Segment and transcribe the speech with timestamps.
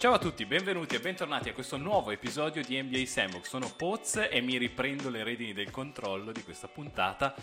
[0.00, 3.48] Ciao a tutti, benvenuti e bentornati a questo nuovo episodio di NBA Sandbox.
[3.48, 7.34] Sono Poz e mi riprendo le redini del controllo di questa puntata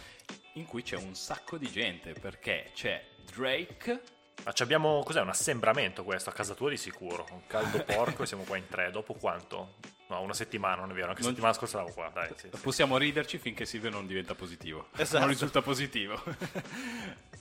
[0.53, 4.01] in cui c'è un sacco di gente perché c'è Drake.
[4.43, 8.24] Ma ci abbiamo, cos'è, un assembramento questo, a casa tua di sicuro, un caldo porco
[8.24, 9.76] e siamo qua in tre, dopo quanto?
[10.08, 12.29] No, una settimana, non è vero, anche la Non- settimana scorsa eravamo qua, dai.
[12.35, 12.60] sì, sì.
[12.62, 14.87] Possiamo riderci finché Silvio non diventa positivo.
[14.96, 15.19] Esatto.
[15.19, 16.23] Non risulta positivo.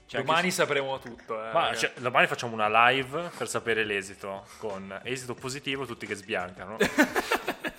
[0.07, 1.35] C'è anche- Domani sapremo tutto.
[1.45, 6.15] Eh, Ma cioè, domani facciamo una live per sapere l'esito, con esito positivo tutti che
[6.15, 6.77] sbiancano.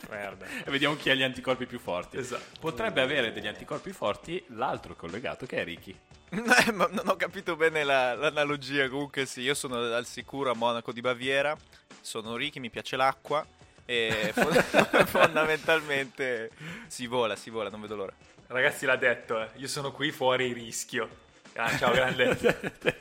[0.10, 0.46] Merda.
[0.66, 2.18] e vediamo chi ha gli anticorpi più forti.
[2.18, 2.60] Esatto.
[2.60, 5.96] Potrebbe avere degli anticorpi forti l'altro collegato che è Ricky.
[6.68, 8.90] Eh, ma non ho capito bene la- l'analogia.
[8.90, 11.56] Comunque, sì, io sono al sicuro a Monaco di Baviera.
[12.02, 13.46] Sono Ricky, mi piace l'acqua.
[13.86, 16.52] E fon- fondamentalmente
[16.88, 18.14] si vola, si vola, non vedo l'ora.
[18.48, 19.50] Ragazzi, l'ha detto, eh.
[19.56, 21.26] io sono qui fuori rischio.
[21.58, 22.38] Ah, ciao, grande.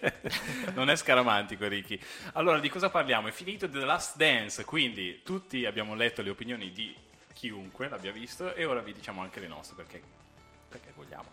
[0.75, 2.01] non è scaramantico, Ricky.
[2.33, 3.29] Allora, di cosa parliamo?
[3.29, 6.95] È finito The Last Dance, quindi tutti abbiamo letto le opinioni di
[7.35, 10.01] chiunque l'abbia visto e ora vi diciamo anche le nostre perché,
[10.71, 11.31] perché vogliamo.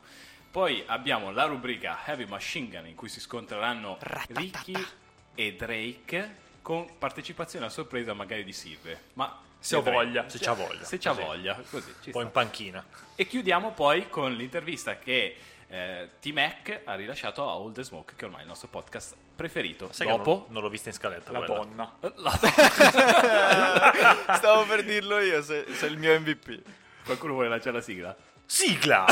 [0.52, 4.86] Poi abbiamo la rubrica Heavy Machine Gun in cui si scontreranno Ricky
[5.34, 9.00] e Drake con partecipazione a sorpresa magari di Silve.
[9.14, 10.04] Ma Se ho vedremo.
[10.04, 10.30] voglia.
[10.30, 10.84] Se c'ha voglia.
[10.84, 11.94] Se c'ha voglia, così.
[12.02, 12.22] ci Un po' sta.
[12.22, 12.86] in panchina.
[13.16, 15.38] E chiudiamo poi con l'intervista che
[15.74, 19.16] eh, T-Mac ha rilasciato a All the Smoke, che è ormai è il nostro podcast
[19.36, 19.92] preferito.
[19.92, 21.56] Sai Dopo, non, non l'ho vista in scaletta La quella.
[21.56, 21.98] donna.
[24.38, 26.62] Stavo per dirlo io, se, se è il mio MVP.
[27.04, 28.16] qualcuno vuole lanciare la sigla?
[28.46, 29.04] Sigla!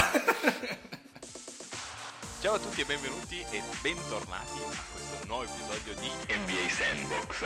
[2.42, 7.44] Ciao a tutti e benvenuti e bentornati a questo nuovo episodio di NBA Sandbox.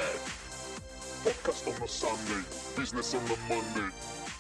[1.24, 2.44] Podcast on a Sunday,
[2.76, 3.90] business on a Monday.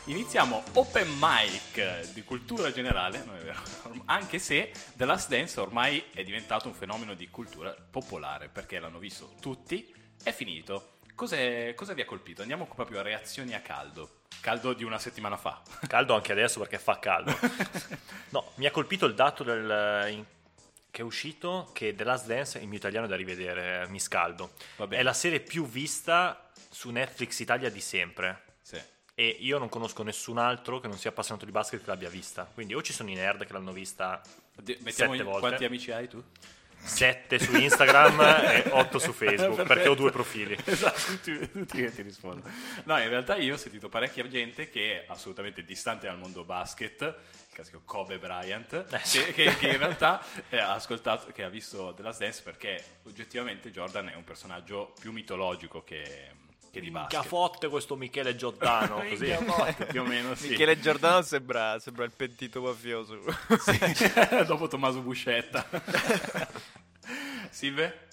[0.08, 3.59] Iniziamo Open Mic di cultura generale, non è vero,
[4.06, 9.00] anche se The Last Dance ormai è diventato un fenomeno di cultura popolare, perché l'hanno
[9.00, 9.92] visto tutti,
[10.23, 10.98] è finito.
[11.16, 12.42] Cos'è- cosa vi ha colpito?
[12.42, 14.20] Andiamo proprio a reazioni a caldo.
[14.42, 15.61] Caldo di una settimana fa.
[15.88, 17.36] Caldo anche adesso perché fa caldo.
[18.30, 20.26] No, mi ha colpito il dato del, in-
[20.92, 23.99] che è uscito che The Last Dance, il mio italiano è da rivedere, eh, mi
[23.99, 24.52] scaldo.
[24.89, 28.43] È la serie più vista su Netflix Italia di sempre.
[29.17, 32.49] E io non conosco nessun altro che non sia appassionato di basket che l'abbia vista.
[32.53, 34.21] Quindi o ci sono i nerd che l'hanno vista
[34.81, 35.39] Mettiamo Sette volte.
[35.39, 36.21] quanti amici hai tu?
[36.77, 38.20] 7 su Instagram
[38.52, 39.64] e 8 su Facebook, Perfetto.
[39.73, 40.55] perché ho due profili.
[40.65, 42.54] Esatto, tutti, tutti che ti rispondono.
[42.83, 47.02] No, in realtà io ho sentito parecchia gente che è assolutamente distante dal mondo basket,
[47.02, 50.21] il classico Kobe Bryant, Eh, che, che- che in realtà
[50.52, 55.11] ha ascoltato, che ha visto The Last Dance perché oggettivamente Jordan è un personaggio più
[55.11, 56.31] mitologico che,
[56.75, 57.25] che di basket.
[57.25, 59.33] fotte questo Michele Giordano, così.
[59.87, 60.49] Più o meno sì.
[60.49, 63.17] Michele Giordano sembra, sembra il pentito mafioso.
[64.45, 65.65] Dopo Tommaso Buscetta.
[67.49, 68.03] Silve?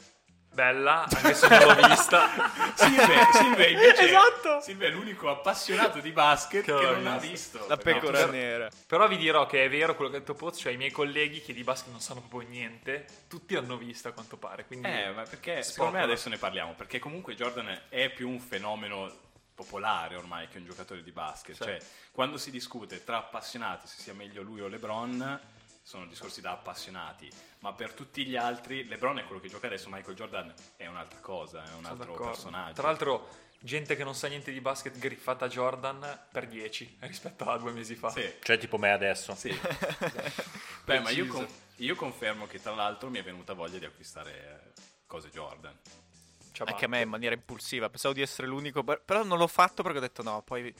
[0.52, 2.28] Bella, anche se non l'ho vista.
[2.74, 4.31] Silve, Silve invece Esatto.
[4.60, 7.64] Silve è l'unico appassionato di basket che, Che non ha visto.
[7.68, 8.68] La pecora nera.
[8.86, 11.40] Però vi dirò che è vero quello che ha detto Poz, cioè i miei colleghi
[11.40, 14.64] che di basket non sanno proprio niente, tutti l'hanno vista a quanto pare.
[14.66, 15.90] Quindi Eh, ma perché secondo Spopola.
[15.98, 19.10] me adesso ne parliamo, perché comunque Jordan è più un fenomeno
[19.54, 21.62] popolare ormai che un giocatore di basket, Sì.
[21.62, 21.78] cioè
[22.10, 25.40] quando si discute tra appassionati se sia meglio lui o LeBron
[25.82, 27.28] sono discorsi da appassionati,
[27.58, 31.18] ma per tutti gli altri LeBron è quello che gioca adesso, Michael Jordan è un'altra
[31.20, 32.24] cosa, è un sono altro d'accordo.
[32.32, 32.72] personaggio.
[32.74, 33.28] Tra l'altro,
[33.62, 37.94] gente che non sa niente di basket griffata Jordan per 10 rispetto a due mesi
[37.94, 38.10] fa.
[38.10, 39.34] sì, Cioè tipo me adesso.
[39.34, 39.50] sì.
[40.84, 41.46] Beh, ma io, con-
[41.76, 45.76] io confermo che tra l'altro mi è venuta voglia di acquistare eh, cose Jordan.
[46.52, 46.72] Ciabatte.
[46.74, 47.88] Anche a me in maniera impulsiva.
[47.88, 50.74] Pensavo di essere l'unico, per- però non l'ho fatto perché ho detto no, poi...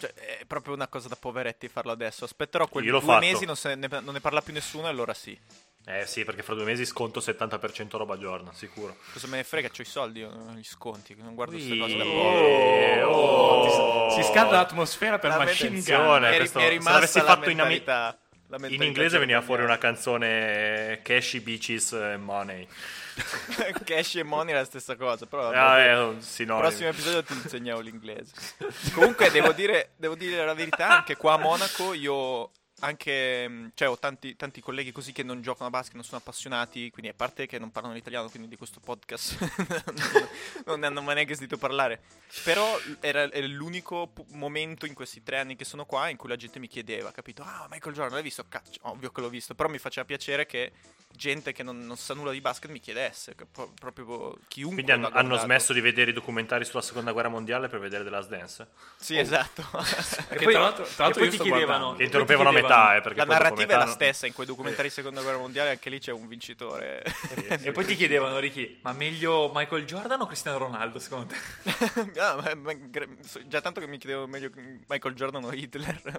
[0.00, 2.24] Cioè, è proprio una cosa da poveretti farlo adesso.
[2.24, 3.20] Aspetterò quei due fatto.
[3.20, 5.38] mesi, non, se ne, non ne parla più nessuno e allora sì.
[5.86, 8.96] Eh sì, perché fra due mesi sconto 70% roba Jordan, sicuro.
[9.12, 11.96] Cosa me ne frega, c'ho i soldi, io non gli sconti, non guardo queste cose
[11.96, 13.10] da oh, poco.
[13.10, 14.10] oh.
[14.10, 15.80] Si scalda l'atmosfera per La Machine.
[15.80, 16.20] Gun.
[16.20, 18.18] Mi è, questo- è se rimasta l'avessi la fatto in ami- mentalità-
[18.48, 22.66] la In inglese veniva fuori una canzone Cashy Beaches e Money.
[23.84, 26.66] Cash e money è la stessa cosa, però vabbè, Ah, è un sinonimo.
[26.66, 28.32] prossimo episodio ti insegniamo l'inglese.
[28.94, 32.50] Comunque devo dire, devo dire la verità, anche qua a Monaco io
[32.80, 36.18] anche, mh, cioè ho tanti, tanti colleghi così che non giocano a basket, non sono
[36.18, 39.38] appassionati, quindi a parte che non parlano l'italiano, quindi di questo podcast
[40.66, 42.00] non, ne hanno mai neanche sentito parlare.
[42.44, 46.28] Però era, era l'unico pu- momento in questi tre anni che sono qua in cui
[46.28, 47.42] la gente mi chiedeva, capito?
[47.42, 48.44] Ah, Michael Jordan, l'hai visto?
[48.48, 50.72] Cazzo, ovvio che l'ho visto, però mi faceva piacere che
[51.12, 54.82] gente che non, non sa nulla di basket mi chiedesse, che pro- proprio chiunque.
[54.82, 58.04] Quindi hanno, l'ha hanno smesso di vedere i documentari sulla seconda guerra mondiale per vedere
[58.04, 58.68] The Last Dance?
[58.96, 59.62] Sì, esatto.
[60.30, 61.88] Che poi- tra l'altro, tra e l'altro poi io ti chiedevano-.
[61.88, 64.32] Che E poi interrompevano a metà curiosità, eh, perché la narrativa è la stessa, in
[64.32, 67.02] quei documentari di seconda guerra mondiale anche lì c'è un vincitore.
[67.62, 71.38] E poi ti chiedevano, Ricky, ma meglio Michael Jordan o Cristiano Ronaldo secondo te?
[72.20, 72.76] Ah, ma- ma-
[73.46, 74.50] già tanto che mi chiedevo meglio
[74.88, 76.00] Michael Jordan o Hitler.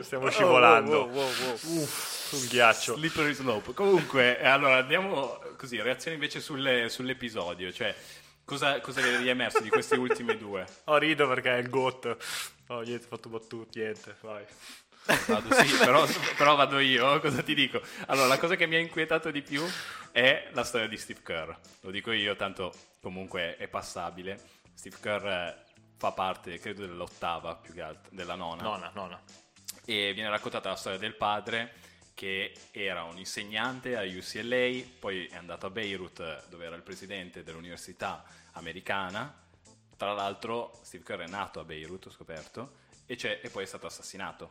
[0.00, 1.52] Stiamo scivolando Oh, wow, wow, wow.
[1.82, 2.94] Uff, sul ghiaccio.
[2.96, 3.72] Slippery slope.
[3.74, 7.94] Comunque, eh, allora andiamo così, reazioni invece sulle- sull'episodio, cioè
[8.48, 10.66] cosa, cosa è emerso di questi ultimi due?
[10.84, 12.16] Oh, rido perché è il GOT.
[12.68, 14.44] Oh, niente, ho fatto battute, niente, vai.
[15.26, 16.06] Vado, sì, però,
[16.36, 17.80] però vado io, cosa ti dico?
[18.06, 19.62] Allora, la cosa che mi ha inquietato di più
[20.12, 21.50] è la storia di Steve Kerr.
[21.80, 24.40] Lo dico io, tanto comunque è passabile.
[24.72, 25.56] Steve Kerr eh,
[25.98, 28.62] fa parte, credo, dell'ottava più che altro, della nona.
[28.62, 29.20] Nonna, nonna.
[29.84, 31.74] e viene raccontata la storia del padre
[32.18, 37.44] che era un insegnante a UCLA, poi è andato a Beirut dove era il presidente
[37.44, 38.24] dell'università
[38.54, 39.32] americana.
[39.96, 42.72] Tra l'altro Steve Kerr è nato a Beirut, ho scoperto,
[43.06, 44.50] e, e poi è stato assassinato.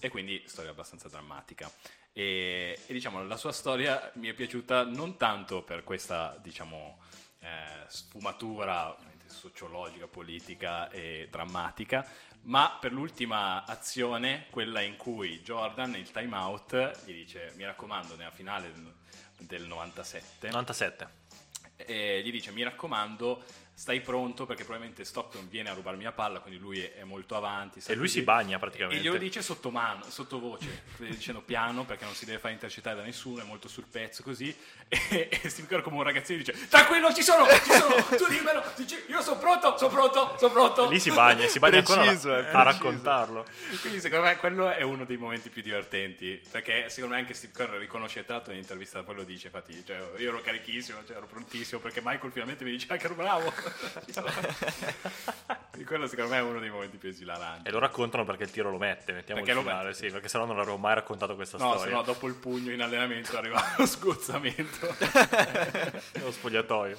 [0.00, 1.70] E quindi storia abbastanza drammatica.
[2.12, 6.98] E, e, diciamo la sua storia mi è piaciuta non tanto per questa diciamo
[7.38, 12.04] eh, sfumatura sociologica, politica e drammatica,
[12.46, 18.14] ma per l'ultima azione, quella in cui Jordan nel time out gli dice mi raccomando
[18.16, 18.92] nella finale del,
[19.38, 21.08] del 97 97.
[21.76, 23.44] e gli dice mi raccomando
[23.78, 27.82] stai pronto perché probabilmente Stockton viene a rubarmi la palla quindi lui è molto avanti
[27.86, 29.02] E lui si bagna e praticamente.
[29.02, 33.42] glielo dice sotto mano, sottovoce, dicendo piano perché non si deve fare intercettare da nessuno,
[33.42, 34.54] è molto sul pezzo così.
[35.08, 38.62] E, e Steve Kerr come un ragazzino dice: Tranquillo, ci sono, ci sono, tu dimmelo,
[38.76, 40.88] dici, io sono pronto, sono pronto, sono pronto.
[40.88, 43.44] Lì si bagna, e si bagna Preciso, ancora eh, a raccontarlo.
[43.80, 47.52] Quindi secondo me quello è uno dei momenti più divertenti, perché secondo me anche Steve
[47.52, 51.26] Kerr riconosce tra l'altro nell'intervista, poi lo dice, infatti, cioè, io ero carichissimo, cioè, ero
[51.26, 53.52] prontissimo, perché Michael finalmente mi dice "Ah, che ero bravo.
[55.70, 57.68] Quindi quello secondo me è uno dei momenti più esilaranti.
[57.68, 60.06] E lo raccontano perché il tiro lo mette, mettiamo Perché il lo finale, mette.
[60.06, 61.94] sì, perché sennò non l'avevo mai raccontato questa No, storia.
[61.96, 64.96] no dopo il pugno in allenamento arriva lo sgozzamento.
[66.14, 66.98] Nello spogliatoio.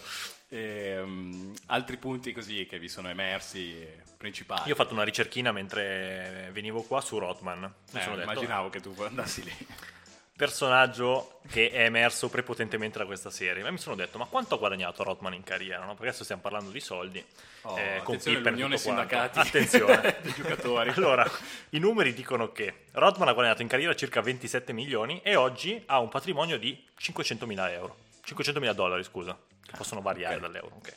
[0.50, 4.68] Ehm, altri punti così che vi sono emersi eh, principali.
[4.68, 7.60] Io ho fatto una ricerchina mentre venivo qua su Rotman.
[7.92, 9.54] Mi Eh, sono detto, immaginavo che tu andassi lì.
[10.38, 13.63] Personaggio che è emerso prepotentemente da questa serie.
[13.63, 15.80] Ma mi sono detto, ma quanto ha guadagnato Rotman in carriera?
[15.80, 15.94] No?
[15.94, 17.25] Perché adesso stiamo parlando di soldi.
[17.63, 18.78] Oh, eh, con Pippen e quanto.
[18.78, 20.18] sindacati Attenzione.
[20.22, 20.92] dei giocatori.
[20.92, 21.30] Allora,
[21.69, 26.00] i numeri dicono che Rodman ha guadagnato in carriera circa 27 milioni e oggi ha
[26.00, 27.98] un patrimonio di 500 mila euro.
[28.24, 29.36] 500 mila dollari, scusa,
[29.66, 30.42] che possono variare ok.
[30.42, 30.75] dall'euro.
[30.75, 30.95] ok.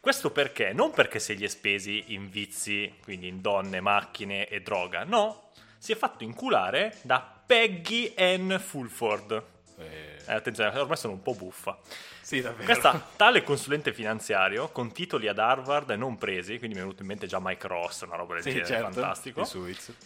[0.00, 0.72] Questo perché?
[0.72, 5.41] Non perché se li è spesi in vizi, quindi in donne, macchine e droga, no,
[5.82, 9.42] si è fatto inculare da Peggy Ann Fulford.
[9.78, 11.76] Eh, Eh, attenzione, ormai sono un po' buffa.
[12.20, 12.62] sì, davvero.
[12.62, 17.08] Questa tale consulente finanziario con titoli ad Harvard non presi, quindi mi è venuto in
[17.08, 18.92] mente già Mike Ross, una roba del sì, genere, certo.
[18.92, 19.40] fantastico.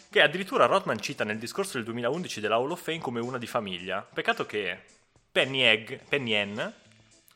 [0.08, 3.46] Che addirittura Rothman cita nel discorso del 2011 della Hall of Fame come una di
[3.46, 4.00] famiglia.
[4.10, 4.78] Peccato che
[5.30, 6.58] Penny, Egg, Penny Ann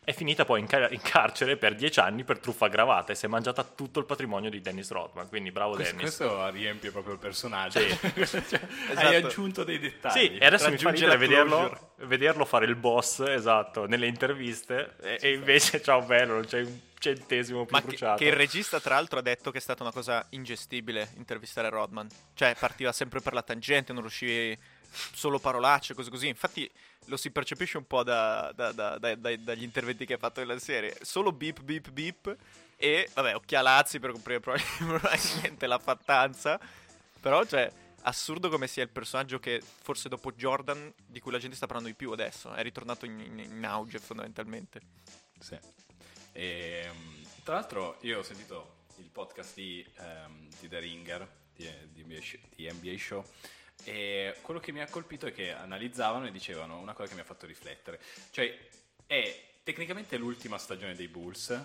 [0.02, 3.26] è finita poi in, ca- in carcere per dieci anni per truffa aggravata e si
[3.26, 5.28] è mangiata tutto il patrimonio di Dennis Rodman.
[5.28, 6.16] Quindi bravo Questo, Dennis.
[6.16, 7.78] questo riempie proprio il personaggio.
[7.80, 7.88] Sì.
[8.50, 8.60] Cioè,
[8.94, 9.26] Hai Esatto.
[9.26, 10.12] aggiunto dei dettagli.
[10.12, 15.18] Sì, e adesso mi fa ridere vederlo, vederlo fare il boss, esatto, nelle interviste e,
[15.20, 18.16] e invece, ciao bello, non c'è un centesimo più Ma che, bruciato.
[18.16, 22.08] che il regista, tra l'altro, ha detto che è stata una cosa ingestibile intervistare Rodman.
[22.34, 24.58] Cioè, partiva sempre per la tangente, non riuscivi
[24.90, 26.28] solo parolacce, cose così.
[26.28, 26.70] Infatti,
[27.06, 30.96] lo si percepisce un po' da- da- da- dagli interventi che ha fatto nella serie.
[31.02, 32.36] Solo beep, beep, beep.
[32.76, 34.40] E, vabbè, occhialazzi per coprire
[34.78, 36.58] probabilmente la fattanza.
[37.20, 37.70] Però, cioè,
[38.02, 41.90] assurdo come sia il personaggio che forse dopo Jordan, di cui la gente sta parlando
[41.90, 42.52] di più adesso.
[42.54, 44.80] È ritornato in, in- in auge, fondamentalmente.
[45.38, 45.58] Sì.
[46.32, 52.04] Ehm, tra l'altro io ho sentito il podcast di, ehm, di The Ringer, di, di
[52.54, 53.24] di NBA Show,
[53.84, 57.20] e quello che mi ha colpito è che analizzavano e dicevano una cosa che mi
[57.20, 58.00] ha fatto riflettere.
[58.30, 58.68] Cioè,
[59.06, 61.58] è tecnicamente l'ultima stagione dei Bulls,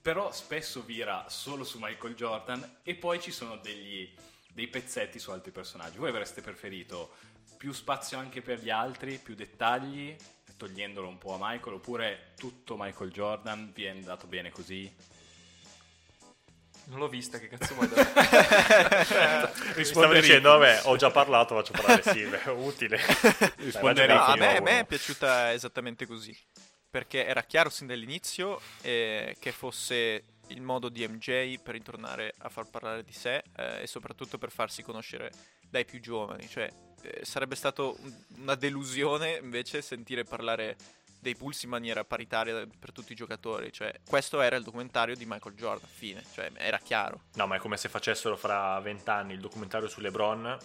[0.00, 4.12] però spesso vira solo su Michael Jordan e poi ci sono degli,
[4.52, 5.98] dei pezzetti su altri personaggi.
[5.98, 7.14] Voi avreste preferito
[7.56, 10.16] più spazio anche per gli altri, più dettagli,
[10.56, 14.90] togliendolo un po' a Michael, oppure tutto Michael Jordan vi è andato bene così?
[16.90, 21.70] Non l'ho vista, che cazzo vuoi da Mi stavo dicendo, vabbè, ho già parlato, faccio
[21.72, 22.98] parlare Silve, è utile.
[23.58, 26.36] Rispondere No, a me, a me è piaciuta esattamente così.
[26.90, 32.48] Perché era chiaro sin dall'inizio eh, che fosse il modo di MJ per ritornare a
[32.48, 35.30] far parlare di sé eh, e soprattutto per farsi conoscere
[35.60, 36.48] dai più giovani.
[36.48, 36.68] Cioè,
[37.02, 40.76] eh, sarebbe stato un- una delusione invece sentire parlare
[41.20, 43.72] dei pulsi in maniera paritaria per tutti i giocatori.
[43.72, 46.22] Cioè, questo era il documentario di Michael Jordan, fine.
[46.32, 47.22] Cioè, era chiaro.
[47.34, 50.58] No, ma è come se facessero fra vent'anni il documentario su LeBron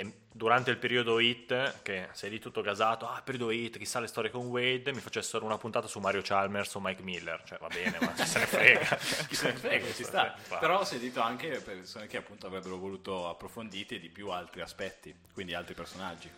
[0.00, 4.06] e durante il periodo hit, che sei lì tutto gasato, ah, periodo hit, chissà le
[4.06, 7.42] storie con Wade, mi facessero una puntata su Mario Chalmers o Mike Miller.
[7.44, 8.96] Cioè, va bene, ma chi se ne frega.
[9.26, 10.36] Chi se ne frega, ci sta.
[10.60, 15.54] Però ho sentito anche persone che appunto avrebbero voluto approfonditi di più altri aspetti, quindi
[15.54, 16.30] altri personaggi.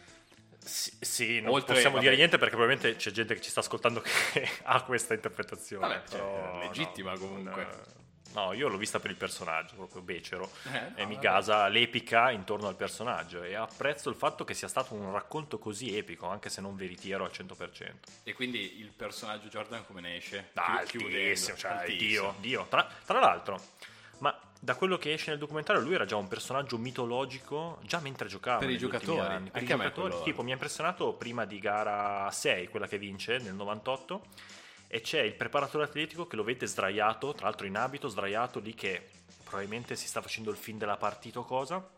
[0.62, 2.04] Sì, sì, non Oltre- possiamo vabbè.
[2.04, 5.86] dire niente perché probabilmente c'è gente che ci sta ascoltando che ha questa interpretazione.
[5.88, 7.98] Vabbè, cioè, però, legittima no, comunque.
[8.32, 11.26] No, io l'ho vista per il personaggio, proprio becero, Eh, no, e mi vabbè.
[11.26, 15.96] gasa l'epica intorno al personaggio e apprezzo il fatto che sia stato un racconto così
[15.96, 17.92] epico, anche se non veritiero al 100%.
[18.22, 20.50] E quindi il personaggio Jordan come ne esce?
[20.54, 22.06] Ah, Chi- altissimo, cioè, Altissimo.
[22.06, 22.66] Dio, Dio.
[22.68, 23.60] Tra, tra l'altro,
[24.18, 28.28] ma da quello che esce nel documentario, lui era già un personaggio mitologico già mentre
[28.28, 28.58] giocava.
[28.58, 29.18] Per i giocatori.
[29.20, 29.50] anni.
[29.50, 32.86] Per Anche i a giocatori, quello- tipo, mi ha impressionato prima di gara 6, quella
[32.86, 34.22] che vince nel 98.
[34.86, 38.74] E c'è il preparatore atletico che lo vede sdraiato, tra l'altro in abito, sdraiato lì
[38.74, 39.08] che
[39.44, 41.88] probabilmente si sta facendo il film della partita o cosa.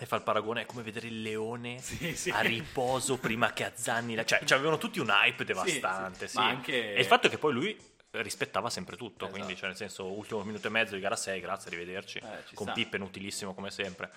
[0.00, 2.30] E fa il paragone, è come vedere il leone Sì, sì.
[2.30, 4.24] a riposo prima che azzanni la...
[4.24, 6.36] Cioè, cioè, avevano tutti un hype devastante, sì.
[6.38, 7.76] Ma anche- E il fatto è che poi lui
[8.22, 9.30] rispettava sempre tutto, Esatto.
[9.30, 12.18] quindi cioè, nel senso ultimo minuto e mezzo di gara 6, grazie, arrivederci.
[12.18, 12.74] Eh, con sta.
[12.74, 14.10] Pippen utilissimo come sempre.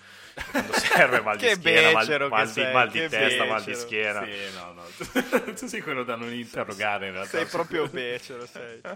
[0.50, 3.70] Quando serve mal di schiena, mal, becero mal di, sei, mal di testa, mal di
[3.70, 3.86] becero.
[3.86, 4.24] schiena.
[4.24, 5.52] Sì, no, no.
[5.54, 7.38] tu sei quello da non interrogare in realtà.
[7.38, 8.80] Sei proprio becero, sei.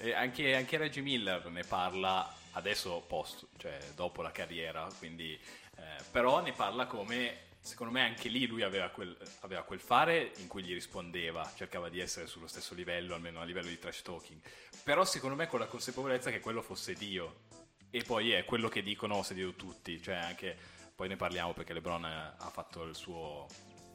[0.00, 5.36] E anche, anche Reggie Miller ne parla adesso post, cioè dopo la carriera, quindi,
[5.76, 10.32] eh, però ne parla come, secondo me anche lì lui aveva quel, aveva quel fare
[10.38, 14.00] in cui gli rispondeva, cercava di essere sullo stesso livello, almeno a livello di trash
[14.00, 14.40] talking,
[14.82, 17.44] però secondo me con la consapevolezza che quello fosse Dio,
[17.90, 20.56] e poi è quello che dicono se Dio tutti, cioè anche,
[20.94, 23.46] poi ne parliamo perché LeBron ha fatto il suo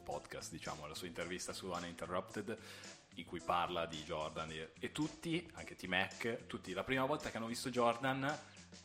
[0.04, 2.56] podcast, diciamo, la sua intervista su Uninterrupted,
[3.16, 6.72] in cui parla di Jordan e tutti, anche T-Mac, tutti.
[6.72, 8.38] La prima volta che hanno visto Jordan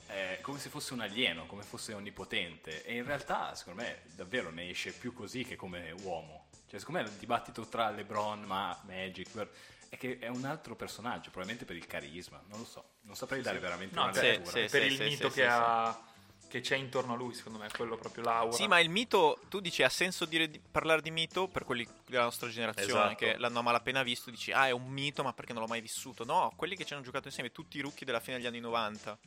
[0.09, 4.49] è come se fosse un alieno, come fosse onnipotente e in realtà secondo me davvero
[4.49, 6.47] ne esce più così che come uomo.
[6.67, 9.49] Cioè secondo me il dibattito tra LeBron, ma Magic Bird,
[9.89, 13.41] è che è un altro personaggio, probabilmente per il carisma, non lo so, non saprei
[13.41, 14.51] dare veramente No, una sì, lettura.
[14.51, 15.99] sì, per il sì, mito sì, che, sì, ha,
[16.47, 18.55] che c'è intorno a lui, secondo me, quello proprio l'aura.
[18.55, 21.87] Sì, ma il mito, tu dici, ha senso dire di- parlare di mito per quelli
[22.07, 23.15] della nostra generazione Esatto.
[23.15, 25.81] che l'hanno a malapena visto, dici, ah, è un mito, ma perché non l'ho mai
[25.81, 26.23] vissuto?
[26.23, 29.17] No, quelli che ci hanno giocato insieme, tutti i rookie della fine degli anni 90,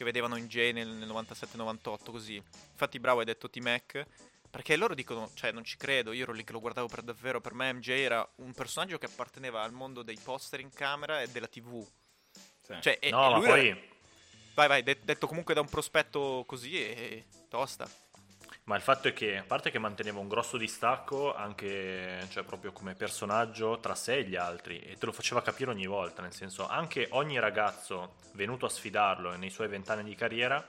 [0.00, 2.36] che vedevano in J nel, nel 97-98, così.
[2.36, 4.06] Infatti, bravo, hai detto T-Mac.
[4.50, 7.40] Perché loro dicono, cioè, non ci credo, io ero lì che lo guardavo per davvero.
[7.40, 11.28] Per me, MJ era un personaggio che apparteneva al mondo dei poster in camera e
[11.28, 11.86] della TV.
[12.62, 12.76] Sì.
[12.80, 13.88] Cioè, e, No, e ma lui era- poi...
[14.54, 17.88] Vai, vai, de- detto comunque da un prospetto così, e tosta.
[18.70, 22.70] Ma il fatto è che, a parte che manteneva un grosso distacco anche, cioè proprio
[22.70, 26.32] come personaggio tra sé e gli altri, e te lo faceva capire ogni volta, nel
[26.32, 30.64] senso, anche ogni ragazzo venuto a sfidarlo nei suoi vent'anni di carriera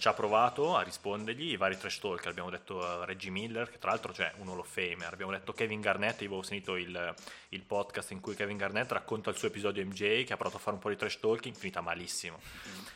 [0.00, 3.78] ci ha provato a rispondergli i vari trash talk, abbiamo detto eh, Reggie Miller, che
[3.78, 7.14] tra l'altro c'è un Hall of Famer, abbiamo detto Kevin Garnett, io avevo sentito il,
[7.50, 10.60] il podcast in cui Kevin Garnett racconta il suo episodio MJ, che ha provato a
[10.60, 12.40] fare un po' di trash talking, finita malissimo.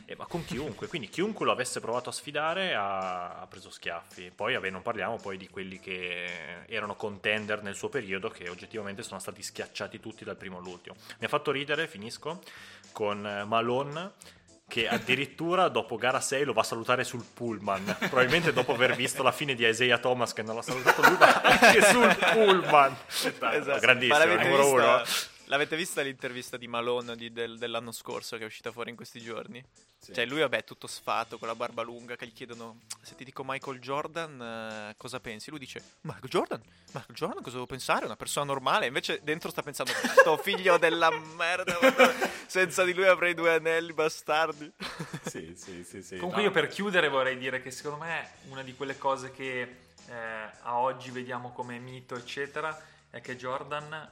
[0.05, 4.31] Eh, ma con chiunque, quindi chiunque lo avesse provato a sfidare ha, ha preso schiaffi.
[4.33, 9.03] Poi vabbè, non parliamo poi di quelli che erano contender nel suo periodo, che oggettivamente
[9.03, 10.95] sono stati schiacciati tutti dal primo all'ultimo.
[11.19, 12.41] Mi ha fatto ridere, finisco,
[12.91, 14.11] con eh, Malone
[14.67, 17.95] che addirittura dopo gara 6 lo va a salutare sul pullman.
[17.99, 21.41] Probabilmente dopo aver visto la fine di Isaiah Thomas che non l'ha salutato lui ma
[21.41, 22.95] anche sul pullman.
[23.07, 23.79] Esatto.
[23.79, 25.03] grandissimo numero vista, uno
[25.45, 29.19] l'avete vista l'intervista di Malone di- del- dell'anno scorso che è uscita fuori in questi
[29.21, 29.63] giorni?
[29.97, 30.13] Sì.
[30.13, 33.43] Cioè lui vabbè tutto sfato con la barba lunga che gli chiedono se ti dico
[33.45, 34.41] Michael Jordan
[34.89, 35.49] eh, cosa pensi?
[35.49, 36.61] Lui dice Michael Jordan?
[36.93, 38.05] Michael Jordan cosa devo pensare?
[38.05, 41.75] Una persona normale invece dentro sta pensando sto figlio della merda
[42.45, 44.71] senza di lui avrei due anelli bastardi
[45.25, 46.15] Sì, sì, sì, sì.
[46.17, 46.47] Comunque No.
[46.47, 49.61] io per chiudere vorrei dire che secondo me una di quelle cose che
[50.07, 50.13] eh,
[50.61, 54.11] a oggi vediamo come mito, eccetera, è che Jordan,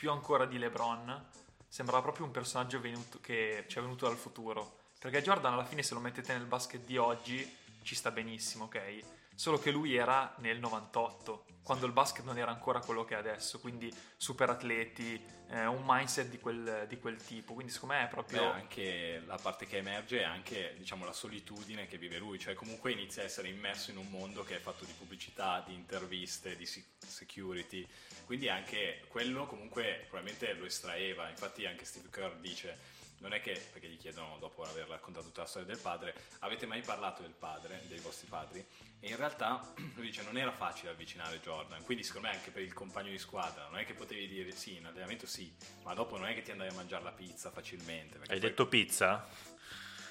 [0.00, 1.26] più ancora di LeBron,
[1.68, 4.78] sembrava proprio un personaggio venuto- che ci è venuto dal futuro.
[4.98, 9.19] Perché Jordan alla fine se lo mettete nel basket di oggi ci sta benissimo, ok?
[9.40, 13.16] Solo che lui era nel 98, quando il basket non era ancora quello che è
[13.16, 15.18] adesso, quindi super atleti,
[15.48, 17.54] eh, un mindset di quel, di quel tipo.
[17.54, 18.50] Quindi secondo me è Beh, proprio...
[18.52, 22.92] anche la parte che emerge è anche diciamo, la solitudine che vive lui, cioè comunque
[22.92, 26.66] inizia a essere immerso in un mondo che è fatto di pubblicità, di interviste, di
[26.66, 27.88] security,
[28.26, 33.60] quindi anche quello comunque probabilmente lo estraeva, infatti anche Steve Kerr dice non è che,
[33.72, 37.32] perché gli chiedono dopo aver raccontato tutta la storia del padre, avete mai parlato del
[37.32, 38.64] padre, dei vostri padri?
[38.98, 42.62] E in realtà lui dice non era facile avvicinare Jordan, quindi secondo me anche per
[42.62, 46.18] il compagno di squadra, non è che potevi dire sì, in allenamento sì, ma dopo
[46.18, 48.18] non è che ti andavi a mangiare la pizza facilmente.
[48.18, 49.28] Hai poi- detto pizza?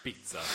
[0.02, 0.40] pizza.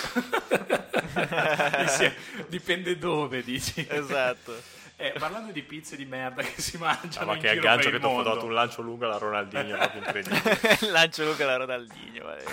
[2.49, 3.87] Dipende dove, dici.
[3.89, 4.57] Esatto.
[4.97, 7.91] Eh, parlando di pizze di merda che si mangiano Ah, ma in che giro aggancio
[7.91, 10.79] per che ti ho dato un lancio lungo alla Ronaldinho, proprio incredibile.
[10.93, 12.25] Lancio Luca la Ronaldinho.
[12.25, 12.45] vale.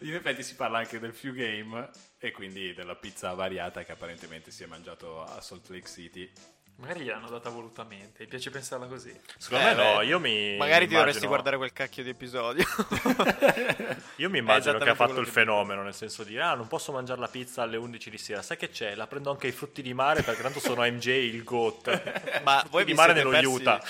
[0.00, 4.50] In effetti si parla anche del few game e quindi della pizza variata che apparentemente
[4.50, 6.30] si è mangiato a Salt Lake City.
[6.80, 9.14] Magari gliel'hanno data volutamente, mi piace pensarla così.
[9.36, 12.08] Secondo me Eh, no, beh, io mi Magari ti immagino- dovresti guardare quel cacchio di
[12.08, 12.64] episodio.
[14.16, 17.20] Io mi immagino che ha fatto il fenomeno, nel senso di ah, non posso mangiare
[17.20, 18.42] la pizza alle 11 di sera.
[18.42, 18.94] Sai che c'è?
[18.94, 22.40] La prendo anche ai frutti di mare perché tanto sono MJ il GOAT.
[22.44, 23.82] Ma Frutti voi di vi mare siete nello persi- Utah.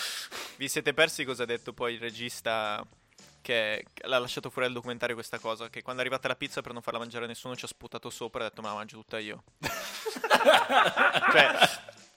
[0.56, 2.84] Vi siete persi cosa ha detto poi il regista
[3.42, 5.68] che che l'ha lasciato fuori dal documentario questa cosa?
[5.70, 8.10] Che quando è arrivata la pizza per non farla mangiare a nessuno ci ha sputato
[8.10, 9.42] sopra e ha detto ma la mangio tutta io.
[11.32, 11.56] cioè,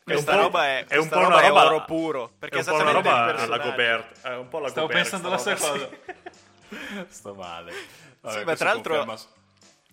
[0.03, 2.31] questa roba è, è un po' roba una roba- oro puro.
[2.37, 3.57] Perché è un po' una roba alla.
[3.57, 4.21] Gobert.
[4.21, 7.05] È un po' la Stavo Gobert, pensando la sta stessa roba, cosa.
[7.09, 7.71] Sto male.
[8.21, 9.21] ma questo tra l'altro- conferma-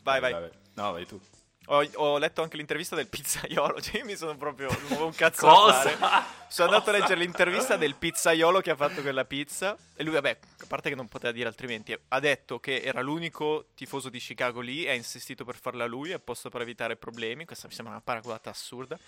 [0.02, 0.50] Vai, vai.
[0.74, 1.20] No, vai tu.
[1.66, 5.14] Ho, ho letto anche l'intervista del pizzaiolo, cioè io mi sono proprio non avevo un
[5.14, 5.84] cazzo Cosa?
[5.84, 6.24] da fare.
[6.48, 10.38] Sono andato a leggere l'intervista del pizzaiolo che ha fatto quella pizza e lui, vabbè,
[10.62, 14.58] a parte che non poteva dire altrimenti, ha detto che era l'unico tifoso di Chicago
[14.60, 18.02] lì e ha insistito per farla lui, apposta per evitare problemi, questa mi sembra una
[18.02, 18.98] paraculata assurda,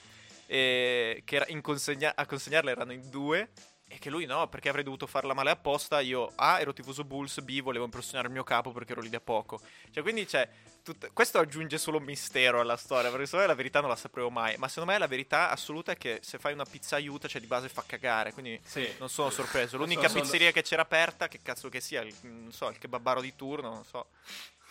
[0.52, 3.52] e che consegna- a consegnarla erano in due
[3.88, 7.40] e che lui no, perché avrei dovuto farla male apposta, io A ero tifoso Bulls,
[7.40, 9.61] B volevo impressionare il mio capo perché ero lì da poco.
[9.90, 10.47] Cioè, quindi c'è.
[10.82, 14.28] tut- Questo aggiunge solo mistero alla storia, perché secondo me la verità non la sapremo
[14.30, 14.56] mai.
[14.59, 17.47] Ma secondo me la verità assoluta è che se fai una pizza aiuta, cioè di
[17.47, 18.32] base fa cagare.
[18.35, 18.87] Quindi Sì.
[18.99, 19.76] non sono sorpreso.
[19.78, 22.76] L'unica Sono- sono- pizzeria che c'era aperta, che cazzo che sia, il, non so, il
[22.78, 24.09] kebabaro di turno, non so.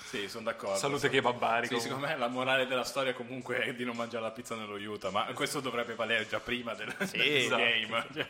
[0.05, 0.77] Sì, sono d'accordo.
[0.77, 1.67] Salute che babbari.
[1.67, 4.75] Sì, secondo me la morale della storia comunque è di non mangiare la pizza nello
[4.75, 7.61] Utah, ma questo dovrebbe valere già prima del, del esatto.
[7.63, 8.07] game.
[8.13, 8.27] Cioè.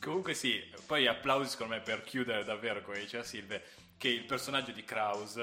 [0.00, 3.62] comunque sì, poi applausi secondo me per chiudere davvero, come diceva Silve,
[3.96, 5.40] che il personaggio di Kraus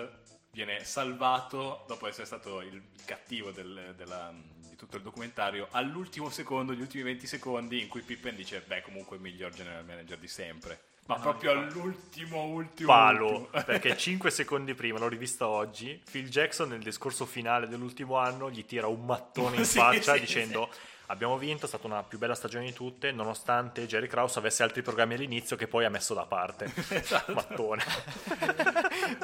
[0.52, 6.74] viene salvato dopo essere stato il cattivo del- della- di tutto il documentario all'ultimo secondo,
[6.74, 10.28] gli ultimi 20 secondi in cui Pippen dice beh comunque il miglior general manager di
[10.28, 10.90] sempre.
[11.08, 13.64] Ma proprio all'ultimo, ultimo, palo ultimo.
[13.66, 18.64] perché 5 secondi prima l'ho rivista oggi Phil Jackson nel discorso finale dell'ultimo anno gli
[18.66, 20.70] tira un mattone in Sì, faccia sì, dicendo
[21.08, 24.82] abbiamo vinto è stata una più bella stagione di tutte nonostante Jerry Krause avesse altri
[24.84, 27.34] programmi all'inizio che poi ha messo da parte Esatto.
[27.34, 27.84] mattone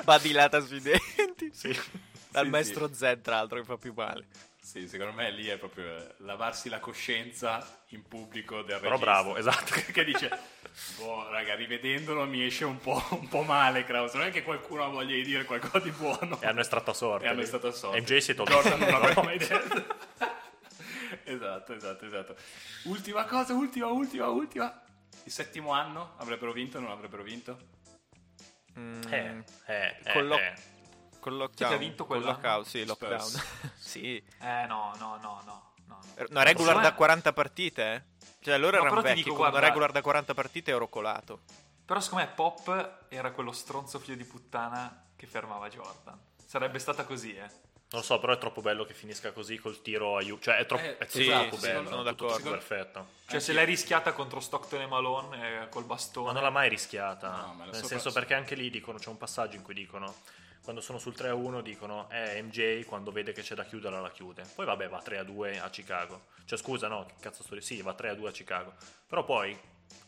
[0.03, 1.51] Badilata sui denti.
[1.53, 1.73] sì.
[2.29, 4.25] Dal Sì, maestro Z, tra l'altro, che fa più male.
[4.67, 8.97] Sì, secondo me lì è proprio eh, lavarsi la coscienza in pubblico del Però regista.
[8.97, 9.75] bravo, esatto.
[9.93, 10.29] Che dice,
[10.97, 14.13] boh, raga, rivedendolo mi esce un po', un po' male, Kraus.
[14.15, 16.41] Non è che qualcuno ha voglia di dire qualcosa di buono.
[16.41, 18.01] e hanno estratto a sorte E hanno estratto a sorte.
[18.01, 19.95] MJ si è tolto Jordan non l'avrebbe mai detto.
[21.23, 22.35] esatto, esatto, esatto.
[22.83, 24.81] Ultima cosa, ultima, ultima, ultima.
[25.23, 27.57] Il settimo anno avrebbero vinto o non avrebbero vinto?
[28.77, 30.37] Mm, eh, eh, eh, lo-
[31.33, 31.37] eh.
[31.37, 31.73] Con Chi lockdown.
[31.73, 32.31] ha vinto quell'anno?
[32.31, 33.31] lockout, sì, lockdown.
[33.77, 34.15] sì.
[34.41, 35.73] Eh no, no, no, no.
[35.85, 36.25] no, no.
[36.29, 38.03] Una regular Secondo da me- 40 partite, eh?
[38.41, 40.71] Cioè, loro No, erano però ti vecchi, dico, con una guarda- regular da 40 partite
[40.71, 41.41] ero colato.
[41.85, 46.19] Però secondo me Pop era quello stronzo figlio di puttana che fermava Jordan.
[46.45, 47.39] Sarebbe stata così, eh.
[47.89, 50.65] non lo so però è troppo bello che finisca così col tiro aiuto cioè è
[50.65, 52.35] troppo, Eh, è tutto sì, troppo sì, bello sono tutto d'accordo.
[52.35, 56.27] troppo perfetto Cioè, se l'hai rischiata contro Stockton e Malone eh, col bastone.
[56.27, 57.29] Ma non l'ha mai rischiata.
[57.29, 60.15] No, ma Nel sopra- senso perché anche lì dicono, c'è un passaggio in cui dicono,
[60.67, 64.43] quando sono sul 3-1 dicono, eh, MJ quando vede che c'è da chiudere la chiude.
[64.53, 66.25] Poi vabbè va 3-2 a Chicago.
[66.43, 68.73] Cioè scusa no, che cazzo sto Sì, va 3-2 a Chicago.
[69.07, 69.57] Però poi,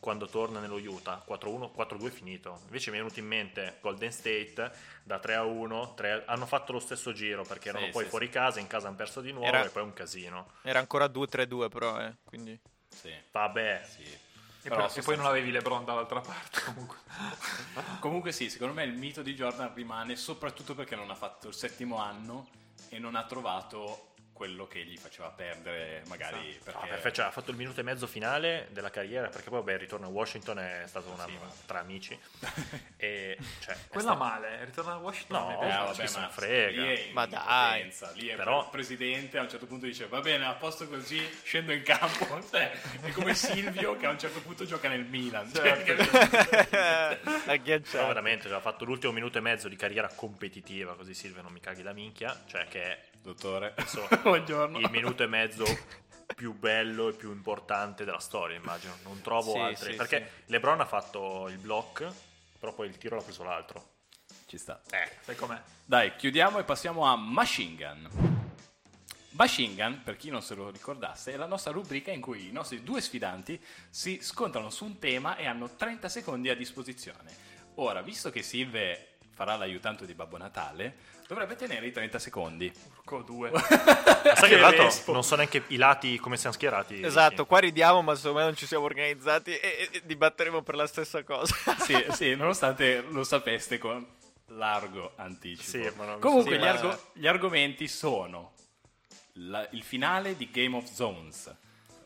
[0.02, 2.60] quando torna nello Utah, 4-1, 4-2 è finito.
[2.66, 4.70] Invece mi è venuto in mente Golden State,
[5.04, 8.60] da 3-1, 3 hanno fatto lo stesso giro perché erano Sì, poi sì, fuori casa,
[8.60, 10.52] in casa hanno perso di nuovo Era- e poi un casino.
[10.64, 12.18] Era ancora 2-3-2 però, eh.
[12.26, 12.60] Quindi...
[12.90, 13.14] Sì.
[13.32, 14.04] Vabbè, sì.
[14.62, 16.98] E, Però e poi non avevi LeBron dall'altra parte comunque.
[18.00, 21.54] Comunque sì, secondo me il mito di Jordan rimane soprattutto perché non ha fatto il
[21.54, 22.48] settimo anno
[22.90, 24.09] e non ha trovato
[24.40, 26.88] quello che gli faceva perdere magari No, perché...
[26.88, 29.80] perfetto, cioè, ha fatto il minuto e mezzo finale della carriera perché poi vabbè, il
[29.80, 32.18] ritorno a Washington è stato una, Sì, ma- tra amici
[32.96, 35.42] e cioè, è Quella stato- male, ritorna a Washington.
[35.52, 36.04] No, piace.
[36.04, 36.82] vabbè, ma frega.
[36.82, 37.94] Lì è Ma dai.
[38.14, 41.20] Lì è Però- il presidente a un certo punto dice va bene, a posto così,
[41.44, 42.28] scendo in campo.
[42.50, 42.72] Cioè,
[43.02, 45.52] è come Silvio che a un certo punto gioca nel Milan.
[45.54, 46.04] Cioè, Però
[47.46, 48.08] Agghiacciato.
[48.08, 51.60] veramente cioè, ha fatto l'ultimo minuto e mezzo di carriera competitiva così Silvio non mi
[51.60, 54.80] caghi la minchia cioè che è Dottore, Adesso- buongiorno.
[54.80, 55.66] il minuto e mezzo
[56.36, 60.80] più bello e più importante della storia immagino non trovo Sì, altri sì, perché LeBron
[60.80, 62.08] ha fatto il block
[62.60, 63.98] però poi il tiro l'ha preso l'altro
[64.46, 64.82] ci sta.
[65.22, 65.62] Sai com'è?
[65.86, 68.10] Dai, chiudiamo e passiamo a Machine Gun.
[69.32, 72.52] Machine Gun, per chi non se lo ricordasse, è la nostra rubrica in cui i
[72.52, 77.32] nostri due sfidanti si scontrano su un tema e hanno 30 secondi a disposizione.
[77.76, 80.98] Ora, visto che Silve farà l'aiutante di Babbo Natale,
[81.30, 82.72] dovrebbe tenere i 30 secondi.
[82.98, 83.52] Urco 2.
[83.54, 87.02] Ma sai che tra l'altro non so neanche i lati come siamo schierati.
[87.04, 90.76] Esatto, qua ridiamo, ma secondo me non ci siamo organizzati e, e- e dibatteremo per
[90.76, 91.54] la stessa cosa.
[91.80, 94.06] Sì, sì, nonostante lo sapeste con
[94.48, 95.62] largo anticipo.
[95.90, 98.54] Sì, ma non- Comunque, sì, gli, ma- argo- gli argomenti sono
[99.34, 101.56] la- il finale di Game of Zones,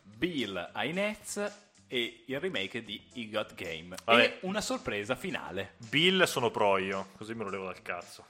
[0.02, 1.52] Bill ai Nets
[1.88, 3.96] e il remake di I Got Game.
[4.04, 4.22] Vabbè.
[4.22, 5.74] E una sorpresa finale.
[5.88, 8.26] Bill sono pro io, così me lo levo dal cazzo.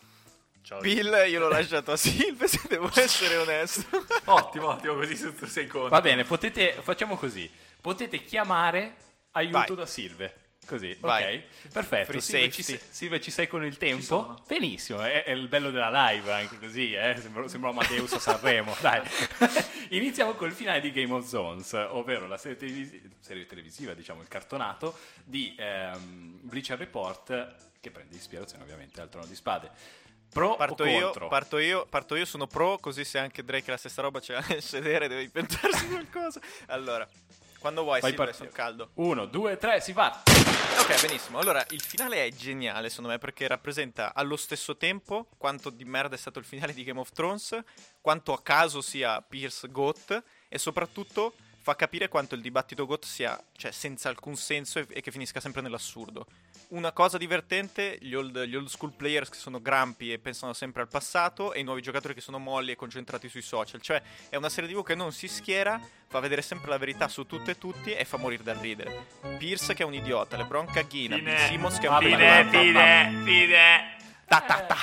[0.64, 0.81] Ciao.
[0.81, 4.03] Bill io l'ho lasciato a Silve, se devo essere onesto.
[4.24, 5.90] Ottimo, ottimo, così su tu sei contro.
[5.90, 7.50] Va bene, potete, facciamo così.
[7.83, 8.94] Potete chiamare
[9.33, 9.74] aiuto Vai.
[9.77, 10.35] da Silve.
[10.66, 11.37] Così, Vai.
[11.37, 11.68] ok?
[11.70, 12.05] Perfetto.
[12.12, 14.42] Free Silve ci, sei- Silve, ci sei con il tempo?
[14.46, 17.14] Benissimo, è, è il bello della live anche così, eh?
[17.20, 18.74] Sembra, sembra Amadeus a Sanremo.
[18.81, 19.03] Dai.
[19.90, 24.29] Iniziamo col finale di Game of Zones, ovvero la serie, televisi- serie televisiva, diciamo, il
[24.29, 29.70] cartonato di ehm, Bleacher Report, che prende ispirazione ovviamente dal Trono di Spade.
[30.35, 31.29] Pro Parto o io, contro?
[31.29, 34.61] parto io, parto io, sono pro, così se anche Drake la stessa roba c'è nel
[34.62, 36.40] sedere deve inventarsi qualcosa.
[36.66, 37.09] Allora,
[37.61, 38.90] quando vuoi, Fai Silve, sono caldo.
[38.94, 40.23] Uno, due, tre, si va!
[40.81, 41.38] Ok, benissimo.
[41.38, 46.16] Allora, il finale è geniale, secondo me, perché rappresenta allo stesso tempo quanto di merda
[46.16, 47.57] è stato il finale di Game of Thrones,
[48.01, 53.42] quanto a caso sia Pierce Goat e soprattutto fa capire quanto il dibattito GOT sia
[53.57, 56.27] cioè, senza alcun senso e, e che finisca sempre nell'assurdo.
[56.68, 60.83] Una cosa divertente, gli old, gli old school players che sono grampi e pensano sempre
[60.83, 63.81] al passato e i nuovi giocatori che sono molli e concentrati sui social.
[63.81, 67.24] Cioè è una serie TV che non si schiera, fa vedere sempre la verità su
[67.24, 69.07] tutto e tutti e fa morire dal ridere.
[69.38, 71.46] Pierce che è un idiota, LeBron Caghina, Bill Fine.
[71.48, 73.96] Simmons che è un Fine, fine, fine.
[74.27, 74.77] Ta ta ta.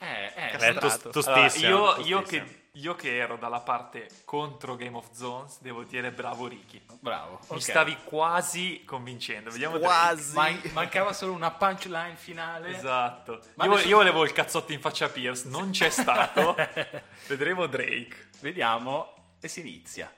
[0.00, 4.08] Eh, eh, Eh, tu, tu Allora, io, tu io che, io che ero dalla parte
[4.24, 6.80] contro Game of Zones, devo dire bravo Ricky.
[7.00, 7.40] bravo.
[7.50, 7.62] Mi ok.
[7.62, 9.50] stavi quasi convincendo.
[9.50, 9.78] Vediamo.
[9.78, 10.34] Quasi.
[10.34, 12.76] Man- mancava solo una punchline finale.
[12.76, 13.40] Esatto.
[13.54, 16.54] Ma Io, adesso- io volevo il cazzotto in faccia a Pierce, non c'è stato.
[17.26, 18.28] Vedremo Drake.
[18.40, 20.12] Vediamo e si inizia.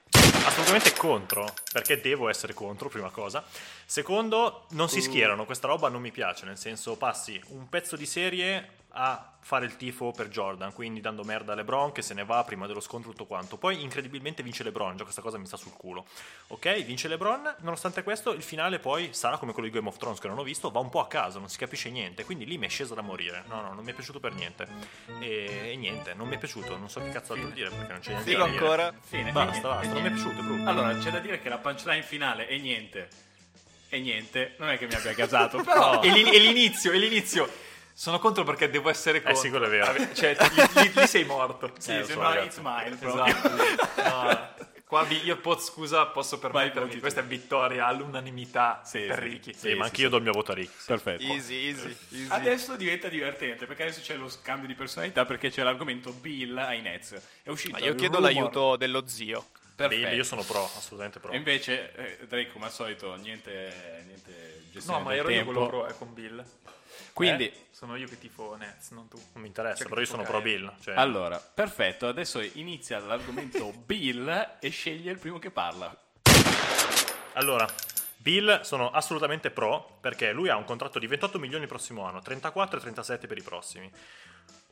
[0.44, 3.44] Assolutamente contro, perché devo essere contro, prima cosa.
[3.84, 8.06] Secondo, non si schierano, questa roba non mi piace, nel senso passi un pezzo di
[8.06, 12.24] serie a fare il tifo per Jordan, quindi dando merda a LeBron che se ne
[12.24, 13.56] va prima dello scontro tutto quanto.
[13.56, 16.04] Poi incredibilmente vince LeBron, già questa cosa mi sta sul culo.
[16.48, 20.18] Ok, vince LeBron, nonostante questo il finale poi sarà come quello di Game of Thrones
[20.20, 22.58] che non ho visto, va un po' a caso, non si capisce niente, quindi lì
[22.58, 23.44] mi è sceso da morire.
[23.48, 24.66] No, no, non mi è piaciuto per niente.
[25.20, 28.00] E, e niente, non mi è piaciuto, non so che cazzo altro dire perché non
[28.00, 28.42] c'è niente dire.
[28.42, 28.92] ancora.
[29.00, 29.32] Fine.
[29.32, 30.68] Basta, E- basta, non mi è piaciuto, è brutto.
[30.68, 33.08] Allora, c'è da dire che la punchline finale è niente.
[33.92, 36.00] E niente, non è che mi abbia gasato, però...
[36.04, 37.50] L'in- e l'inizio, e l'inizio.
[38.00, 39.38] Sono contro perché devo essere contro.
[39.42, 40.14] sì, quello è vero.
[40.14, 41.70] Cioè, lì, lì- lì sei morto.
[41.78, 42.46] Sì, Eh, so, sembra ragazzi.
[42.46, 43.24] It's Mine proprio.
[43.26, 43.88] Esatto.
[44.10, 46.98] No, qua vi- io po- scusa, posso permettermi.
[46.98, 49.28] Questa è vittoria all'unanimità Sì, per sì.
[49.28, 49.52] Ricky.
[49.54, 50.72] Sì, ma anche io do il mio voto a Rick.
[50.86, 51.22] Perfetto.
[51.24, 52.26] Easy, easy, easy.
[52.30, 56.80] Adesso diventa divertente perché adesso c'è lo scambio di personalità perché c'è l'argomento Bill ai
[56.80, 57.20] Nets.
[57.42, 59.44] È uscito Ma io chiedo rumor- l'aiuto dello zio.
[59.76, 60.06] Perfetto.
[60.08, 61.32] Bill, io sono pro, assolutamente pro.
[61.32, 65.52] E invece eh, Drake come al solito niente, niente gestione No, ma ero io tempo.
[65.52, 66.42] quello pro, è con Bill.
[67.12, 67.68] Quindi Eh?
[67.70, 69.16] Sono io che tifo Nets, non tu.
[69.16, 70.40] Non mi interessa, Cioè, però io sono pro?
[70.42, 70.70] Bill.
[70.80, 75.96] Cioè, Allora, perfetto, adesso inizia l'argomento Bill e sceglie il primo che parla.
[77.34, 77.66] Allora,
[78.16, 82.20] Bill sono assolutamente pro perché lui ha un contratto di 28 milioni il prossimo anno,
[82.20, 83.90] 34 e 37 per i prossimi.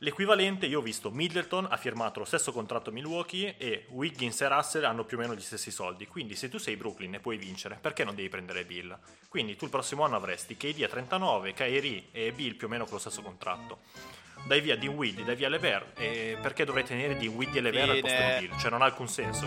[0.01, 4.47] L'equivalente, io ho visto Middleton ha firmato lo stesso contratto a Milwaukee e Wiggins e
[4.47, 6.07] Russell hanno più o meno gli stessi soldi.
[6.07, 8.97] Quindi se tu sei Brooklyn e puoi vincere, perché non devi prendere Bill?
[9.27, 12.85] Quindi tu il prossimo anno avresti KD a 39, Kyrie e Bill più o meno
[12.85, 13.79] con lo stesso contratto.
[14.45, 18.17] Dai via Dinwiddie, dai via Lever, e perché dovrei tenere Dinwiddie e Lever al posto
[18.39, 18.47] di.
[18.47, 18.57] Bill?
[18.57, 19.45] Cioè non ha alcun senso.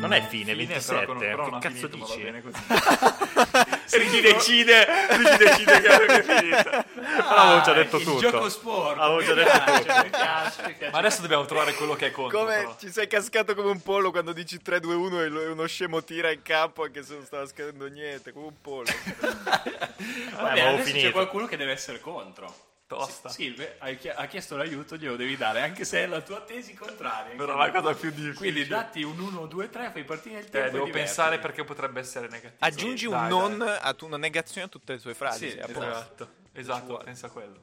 [0.00, 2.22] Non è fine, Fine, 27, però però che cazzo finito, dici?
[3.98, 6.84] Ricky decide, che è finita.
[7.36, 8.18] Avevo già detto il tutto.
[8.20, 9.00] gioco sporco.
[9.00, 10.02] Avevo già detto piace, tutto.
[10.02, 10.92] mi piace, mi piace.
[10.92, 12.38] Ma adesso dobbiamo trovare quello che è contro.
[12.38, 12.76] Come però.
[12.78, 16.82] ci sei cascato come un pollo quando dici 3-2-1 e uno scemo tira in campo
[16.84, 18.84] anche se non stava scadendo niente, come un pollo.
[19.20, 21.10] Va Eh, bene, ma avevo adesso c'è finito.
[21.12, 22.54] qualcuno che deve essere contro.
[22.90, 23.28] Tosta.
[23.28, 26.40] Sì, Silve hai chi- ha chiesto l'aiuto, glielo devi dare, anche se è la tua
[26.40, 27.36] tesi contraria.
[27.36, 28.34] Però la cosa più difficile.
[28.34, 30.66] Quindi datti un 1, 2, 3, fai partire il tempo.
[30.66, 32.56] Eh, e devo pensare perché potrebbe essere negativo.
[32.58, 33.78] Aggiungi un Dai, non dai.
[33.80, 35.50] a tu- una negazione a tutte le tue frasi.
[35.50, 35.56] Sì.
[35.60, 37.60] Esatto, esatto, pensa a quello.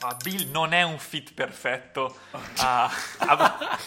[0.00, 2.16] Ma Bill non è un fit perfetto
[2.56, 3.78] a, a-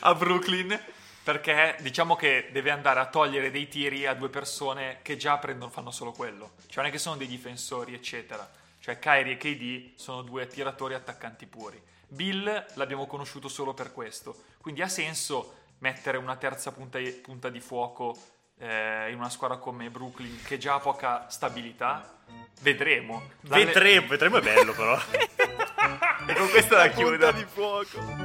[0.00, 0.78] a Brooklyn
[1.24, 5.70] perché diciamo che deve andare a togliere dei tiri a due persone che già prendono,
[5.70, 6.52] fanno solo quello.
[6.66, 8.46] Cioè non è che sono dei difensori, eccetera.
[8.84, 11.82] Cioè Kyrie e KD sono due tiratori attaccanti puri.
[12.06, 17.60] Bill l'abbiamo conosciuto solo per questo, quindi ha senso mettere una terza punta, punta di
[17.60, 18.14] fuoco
[18.58, 22.18] eh, in una squadra come Brooklyn che già ha poca stabilità?
[22.60, 23.30] Vedremo.
[23.40, 24.98] Dalle- Vedremo, vedremo è bello però.
[26.26, 27.32] E con questa la Punta chiudo.
[27.32, 28.23] di fuoco.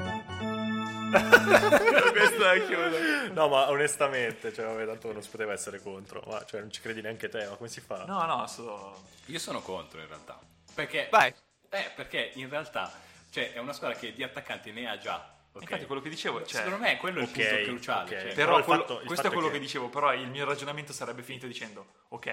[1.11, 3.33] Con questa la chiudo.
[3.33, 6.23] No, ma onestamente, cioè, vabbè, tanto non si poteva essere contro.
[6.27, 8.05] Ma cioè, non ci credi neanche te, ma come si fa?
[8.05, 9.01] No, no, so...
[9.25, 10.39] Io sono contro in realtà.
[10.73, 11.33] Perché, Vai.
[11.69, 12.91] eh, perché in realtà
[13.31, 15.35] cioè, è una squadra che di attaccanti ne ha già.
[15.51, 15.61] ok?
[15.61, 18.03] Infatti quello che dicevo, cioè, Secondo me quello è il punto cruciale.
[18.15, 18.21] ok.
[18.21, 18.33] cioè.
[18.33, 19.57] Però, Però il quello- fatto- il questo è quello è che...
[19.57, 22.31] che- dicevo, però il mio ragionamento sarebbe finito dicendo, ok,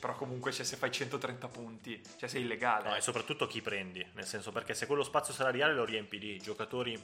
[0.00, 2.88] però comunque cioè, se fai 130 punti, cioè sei illegale.
[2.88, 6.38] No, e soprattutto chi prendi, nel senso perché se quello spazio salariale lo riempi di
[6.38, 7.00] giocatori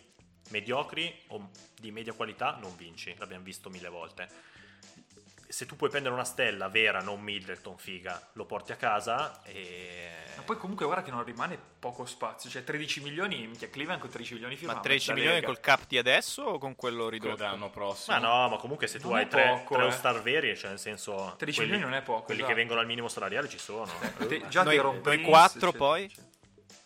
[0.51, 4.29] mediocri o di media qualità non vinci, l'abbiamo visto mille volte.
[5.51, 10.11] Se tu puoi prendere una stella vera, non Middleton, figa, lo porti a casa e...
[10.37, 14.11] Ma poi comunque guarda che non rimane poco spazio, cioè 13 milioni, minchia Cleveland con
[14.11, 15.47] 13 milioni firma Ma 13 mezza milioni lega.
[15.47, 17.37] col cap di adesso o con quello quello ridotto?
[17.37, 18.19] dell'anno prossimo.
[18.21, 19.91] Ma no, ma comunque se tu Non hai tre, poco, tre eh.
[19.91, 21.35] star veri, cioè nel senso...
[21.39, 22.53] 13 quelli- milioni non è poco, Quelli esatto.
[22.55, 23.91] che vengono al minimo salariale ci sono.
[24.29, 26.15] Te- già Noi- noi Prince, quattro cioè- poi?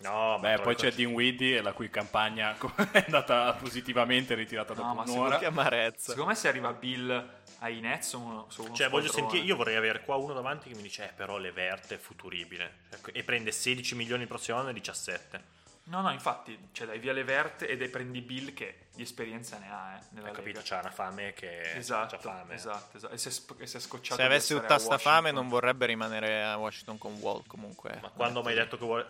[0.03, 2.57] No, ma Beh, poi c'è cose- Dinwiddie, la cui campagna
[2.93, 5.39] è andata positivamente ritirata dopo No, ma un'ora.
[5.39, 6.11] Che amarezza.
[6.11, 9.77] Secondo me se arriva Bill ai Nets sono uno, sono Cioè, voglio sentire, io vorrei
[9.77, 12.81] avere qua uno davanti che mi dice, eh, però Levert è futuribile.
[12.91, 15.61] Cioè, E prende 16 milioni il prossimo anno e 17.
[15.85, 19.69] No, no, infatti, cioè dai via Levert e dai prendi Bill che di esperienza ne
[19.69, 20.59] ha, eh, nella Hai capito?
[20.59, 20.69] Lega.
[20.77, 21.75] C'ha una fame che...
[21.77, 22.55] Esatto, c'ha fame.
[22.55, 23.13] esatto, esatto.
[23.15, 25.49] E si è, sp- e si è scocciato Se avesse tutta a sta fame non
[25.49, 27.99] vorrebbe rimanere a Washington con Wall comunque.
[28.01, 29.07] Ma quando ho mai detto che vuole,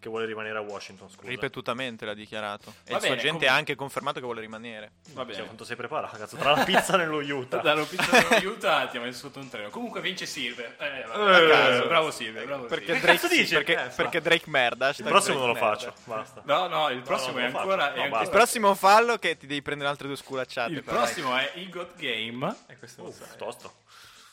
[0.00, 1.28] che vuole rimanere a Washington, scusa?
[1.28, 2.72] Ripetutamente l'ha dichiarato.
[2.84, 4.92] E Va il suo bene, agente ha anche confermato che vuole rimanere.
[5.12, 5.44] Va Cioè, bene.
[5.44, 6.36] quanto sei preparato, cazzo?
[6.36, 7.58] Tra la pizza nello Utah.
[7.62, 9.70] Dallo pizza dello Utah ti ha messo sotto un treno.
[9.70, 10.76] Comunque vince Silver.
[10.78, 11.86] Eh, vabbè, Eh.
[11.86, 12.44] Bravo Silver.
[12.46, 13.00] Bravo Perché Silver.
[13.18, 13.54] Drake, dici?
[13.54, 14.88] Perché, Eh, perché Drake merda.
[14.90, 15.68] Il prossimo non lo merda.
[15.68, 16.42] faccio, basta.
[16.44, 17.76] No, no, il prossimo no, è ancora.
[17.86, 17.92] faccio.
[17.94, 20.72] è No, ancora- Il prossimo fallo che ti devi prendere altre due sculacciate.
[20.72, 22.54] il però, prossimo è il God Game.
[22.68, 23.74] E questo Uff, tosto.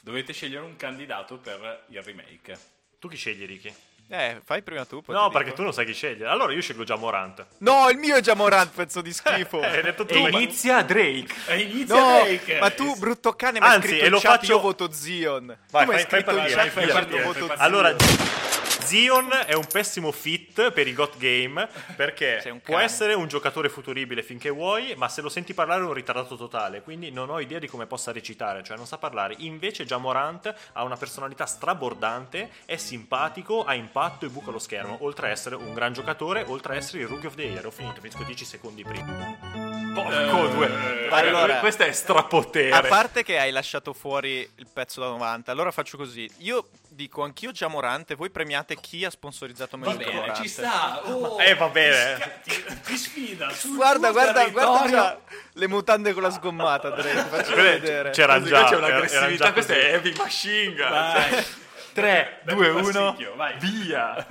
[0.02, 2.58] Dovete scegliere un candidato per il remake.
[3.00, 3.74] Tu chi scegli, Ricky?
[4.08, 5.02] Eh, fai prima tu.
[5.08, 5.56] No, perché dico.
[5.58, 6.30] tu non sai chi scegliere.
[6.30, 7.44] Allora io scelgo già Morant.
[7.60, 9.62] No, il mio è già Morant, pezzo di schifo.
[9.62, 10.14] Eh, hai detto tu.
[10.14, 11.34] E ma- inizia Drake.
[11.48, 12.60] E inizia No, Drake.
[12.60, 15.46] ma tu, brutto cane, mi hai scritto e lo chat, faccio- io voto Zion.
[15.72, 17.24] Vai, tu fai, fai scritto in partire, chat, fai io partire.
[17.24, 17.56] voto Zion.
[17.60, 17.96] Allora,
[18.86, 24.22] Zion è un pessimo fit per i GOT Game perché può essere un giocatore futuribile
[24.22, 27.58] finché vuoi, ma se lo senti parlare è un ritardato totale, quindi non ho idea
[27.58, 29.34] di come possa recitare, cioè non sa parlare.
[29.40, 34.98] Invece già Morant ha una personalità strabordante, è simpatico, ha impatto e buca lo schermo,
[35.02, 37.66] oltre a essere un gran giocatore, oltre a essere il Rookie of the Year.
[37.66, 39.84] Ho finito, finisco 10 secondi prima.
[39.96, 40.68] Porco due.
[41.10, 42.70] Raga, allora- questa è strapotere.
[42.70, 46.30] A parte che hai lasciato fuori il pezzo da 90, allora faccio così.
[46.40, 50.42] Io dico anch'io già Morante, voi premiate chi ha sponsorizzato Va meglio bene, Morante.
[50.42, 51.02] ci sta.
[51.06, 52.40] Oh, Eh, va bene.
[52.44, 53.52] Ti, sca- ti- ti sfida.
[53.76, 55.20] Guarda, guarda, guarda già
[55.54, 57.24] le mutande con la sgommata, Drake.
[57.30, 58.10] Faccio vedere.
[58.10, 60.90] Così, già, c'è un'aggressività, questa è heavy machine gun.
[60.90, 61.46] Vai.
[61.94, 63.54] 3, Dai, 2, dai 1, fastidio, vai.
[63.60, 64.28] via.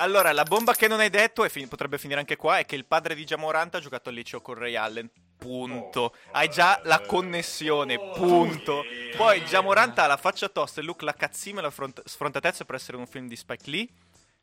[0.00, 2.76] Allora, la bomba che non hai detto, e fin- potrebbe finire anche qua, è che
[2.76, 5.10] il padre di Jamorant ha giocato al liceo con Ray Allen.
[5.38, 6.14] Punto.
[6.32, 7.98] Hai già la connessione.
[7.98, 8.84] Punto.
[9.16, 12.74] Poi Jamorant ha la faccia tosta, il look, la cazzima e la front- sfrontatezza per
[12.74, 13.88] essere un film di Spike Lee.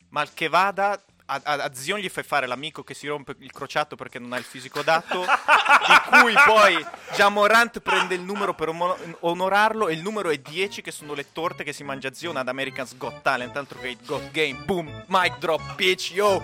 [0.10, 3.52] Mal che vada, a, a, a Zion gli fai fare l'amico che si rompe il
[3.52, 5.22] crociato perché non ha il fisico adatto.
[5.22, 8.70] di cui poi Jamorant prende il numero per
[9.20, 9.88] onorarlo.
[9.88, 12.96] E il numero è 10, che sono le torte che si mangia Zion ad American's
[12.98, 13.56] Got Talent.
[13.58, 14.64] Altro che il Got Game.
[14.66, 15.04] Boom.
[15.08, 16.44] Mic drop, bitch, yo.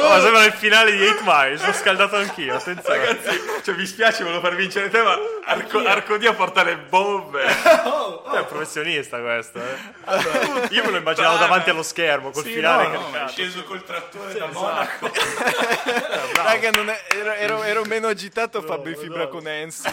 [0.00, 2.98] Oh, sembra il finale di 8 Mile, sono scaldato anch'io, attenzione.
[2.98, 7.42] Ragazzi, cioè mi spiace, volevo far vincere te, ma Arco, Arcodia porta le bombe.
[7.46, 10.68] È un professionista questo, eh.
[10.70, 13.82] Io me lo immaginavo davanti allo schermo col Sì, finale no, no, è sceso col
[13.84, 15.10] trattore da Monaco.
[16.34, 18.98] Raga, non è- ero, ero- ero meno agitato Fabio no.
[18.98, 19.88] Fibra con Ensi.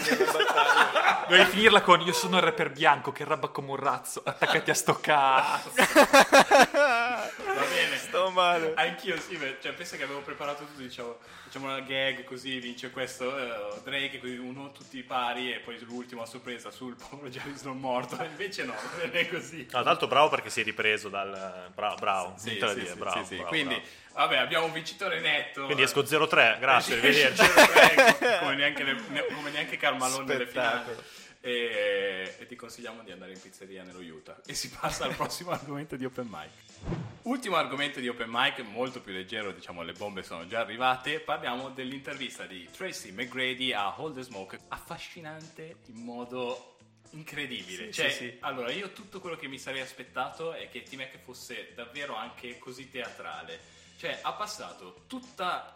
[1.27, 4.75] Dovevi finirla con io sono il rapper bianco che rabba come un razzo, attaccati a
[4.75, 5.71] sto cazzo.
[5.75, 7.29] Va
[7.73, 7.97] bene.
[7.97, 8.73] Sto male.
[8.75, 12.89] Anch'io sì, beh, cioè pensa che avevo preparato tutto, diciamo, facciamo una gag così vince
[12.91, 17.63] questo eh, Drake, così uno tutti pari e poi l'ultimo a sorpresa sul povero Jarvis
[17.63, 19.61] non morto, invece no, non è così.
[19.63, 21.71] No, tra l'altro bravo perché si è ripreso dal...
[21.73, 23.35] Bravo, bravo, Sì, sì, dire, sì, bravo, sì, sì.
[23.35, 23.89] bravo, Quindi, bravo.
[24.13, 25.65] vabbè, abbiamo un vincitore netto.
[25.65, 27.43] Quindi esco 0-3, grazie, arrivederci.
[28.39, 30.79] Come neanche, le- ne- come neanche Carmalone nelle finali.
[30.83, 31.03] Spettacolo.
[31.41, 34.35] E, e ti consigliamo di andare in pizzeria nello Utah.
[34.47, 36.49] E si passa al prossimo argomento di Open Mic.
[37.23, 41.19] Ultimo argomento di Open Mic, molto più leggero, diciamo le bombe sono già arrivate.
[41.19, 44.59] Parliamo dell'intervista di Tracy McGrady a Hold the Smoke.
[44.69, 46.74] Affascinante in modo
[47.15, 47.85] incredibile.
[47.85, 48.37] Sì, Cioè, sì, sì.
[48.41, 52.89] Allora, io tutto quello che mi sarei aspettato è che T-Mac fosse davvero anche così
[52.89, 53.59] teatrale.
[53.97, 55.75] Cioè, ha passato tutta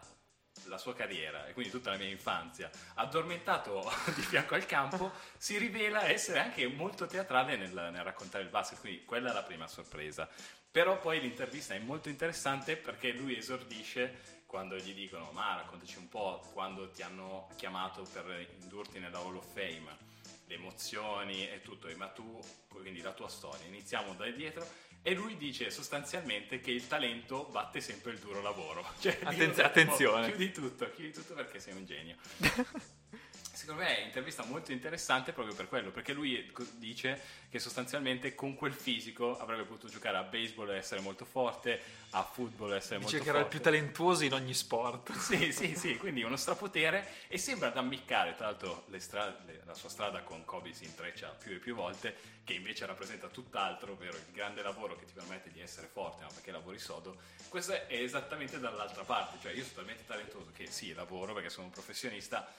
[0.66, 5.58] la sua carriera e quindi tutta la mia infanzia addormentato di fianco al campo si
[5.58, 9.68] rivela essere anche molto teatrale nel, nel raccontare il basket quindi quella è la prima
[9.68, 10.28] sorpresa
[10.70, 16.10] però poi l'intervista è molto interessante perché lui esordisce quando gli dicono ma raccontaci un
[16.10, 20.09] po' quando ti hanno chiamato per indurti nella Hall of Fame
[20.50, 24.68] le emozioni e tutto, e ma tu, quindi la tua storia, iniziamo da dietro
[25.04, 28.84] e lui dice sostanzialmente che il talento batte sempre il duro lavoro.
[29.00, 30.26] Cioè, Attenz- attenzione.
[30.28, 32.16] Chiudi tutto, chiudi tutto perché sei un genio.
[33.60, 38.56] Secondo me è un'intervista molto interessante proprio per quello, perché lui dice che sostanzialmente con
[38.56, 41.78] quel fisico avrebbe potuto giocare a baseball e essere molto forte,
[42.12, 43.58] a football e essere Dice molto che era il forte.
[43.60, 45.12] più talentuoso in ogni sport.
[45.20, 49.62] Sì, sì, sì, quindi uno strapotere e sembra ad ammiccare, tra l'altro le stra- le-
[49.66, 53.92] la sua strada con Kobe si intreccia più e più volte, che invece rappresenta tutt'altro,
[53.92, 57.18] ovvero il grande lavoro che ti permette di essere forte, ma perché lavori sodo.
[57.50, 61.66] Questo è esattamente dall'altra parte, cioè io sono talmente talentuoso che sì, lavoro perché sono
[61.66, 62.50] un professionista,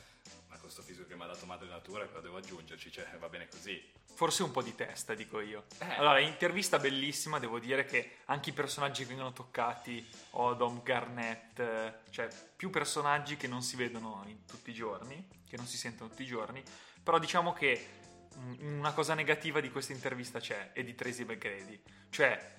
[0.71, 3.93] questo fisico che mi ha dato madre natura cosa devo aggiungerci, cioè va bene così.
[4.15, 5.65] Forse un po' di testa, dico io.
[5.81, 5.95] Eh.
[5.97, 11.95] Allora, intervista bellissima, devo dire che anche i personaggi che vengono toccati, Odom, Garnett, eh,
[12.11, 16.09] cioè più personaggi che non si vedono in tutti i giorni, che non si sentono
[16.09, 16.63] tutti i giorni,
[17.03, 17.89] però diciamo che
[18.37, 21.83] mm, una cosa negativa di questa intervista c'è, e di Tracy McGrady.
[22.11, 22.55] Cioè,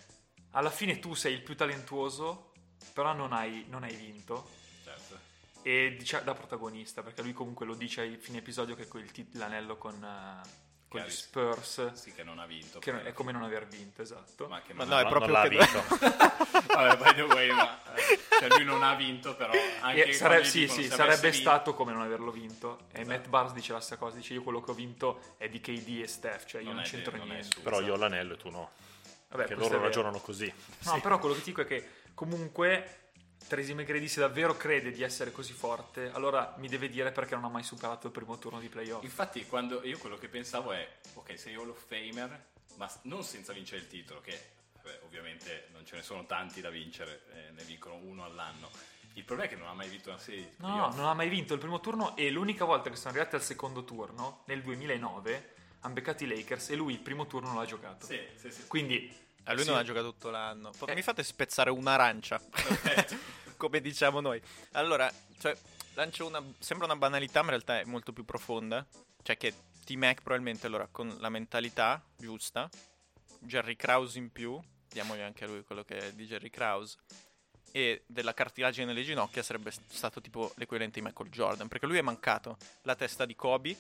[0.52, 2.52] alla fine tu sei il più talentuoso,
[2.94, 4.60] però non hai, non hai vinto.
[5.64, 9.36] E dice, da protagonista, perché lui comunque lo dice a fine episodio che quel tit-
[9.36, 10.48] l'anello con, eh,
[10.88, 11.10] con gli.
[11.10, 12.80] Spurs Sì che non ha vinto.
[12.80, 14.48] che è come non aver vinto, esatto.
[14.48, 16.30] Ma che Ma non no, ha- è proprio non l'ha che- vinto.
[16.74, 20.44] Vabbè, by the way, ma eh, cioè lui non ha vinto, però anche E sare-
[20.46, 22.80] sì, dicono sì, sarebbe vinto- stato come non averlo vinto.
[22.92, 23.08] E Esatto.
[23.10, 26.00] Matt Barnes dice la stessa cosa, dice io quello che ho vinto è di KD
[26.02, 27.60] e Steph, cioè io Non non, c'entro vero, niente.
[27.62, 28.72] Però io ho l'anello e tu no.
[29.30, 30.52] Vabbè, Perché loro ragionano così.
[30.84, 33.01] No, però quello che ti dico è che comunque
[33.48, 37.44] Tracy McGrady se davvero crede di essere così forte, allora mi deve dire perché non
[37.46, 39.04] ha mai superato il primo turno di playoff.
[39.04, 43.52] Infatti, quando io quello che pensavo è, ok, sei Hall of Famer, ma non senza
[43.52, 44.40] vincere il titolo, che
[44.82, 48.70] vabbè, ovviamente non ce ne sono tanti da vincere, eh, ne vincono uno all'anno.
[49.16, 50.96] Il problema è che non ha mai vinto una serie di No, playoff.
[50.96, 53.84] non ha mai vinto il primo turno e l'unica volta che sono arrivati al secondo
[53.84, 58.06] turno, nel 2009, hanno beccato i Lakers e lui il primo turno l'ha giocato.
[58.06, 58.68] Sì, sì, sì.
[58.68, 59.14] Quindi
[59.46, 59.70] Eh, lui Sì.
[59.70, 60.72] non ha giocato tutto l'anno.
[60.86, 60.94] Eh.
[60.94, 62.42] Mi fate spezzare un'arancia,
[63.58, 64.42] come diciamo noi.
[64.74, 65.56] Allora, cioè,
[65.96, 66.44] lancio una...
[66.60, 68.86] Sembra una banalità, ma in realtà è molto più profonda.
[69.24, 69.54] Cioè che
[69.86, 72.70] T-Mac probabilmente allora con la mentalità giusta,
[73.40, 76.98] Jerry Krause in più, diamogli anche a lui quello che è di Jerry Krause,
[77.72, 82.02] e della cartilagine nelle ginocchia sarebbe stato tipo l'equivalente di Michael Jordan, perché lui è
[82.02, 83.76] mancato la testa di Kobe,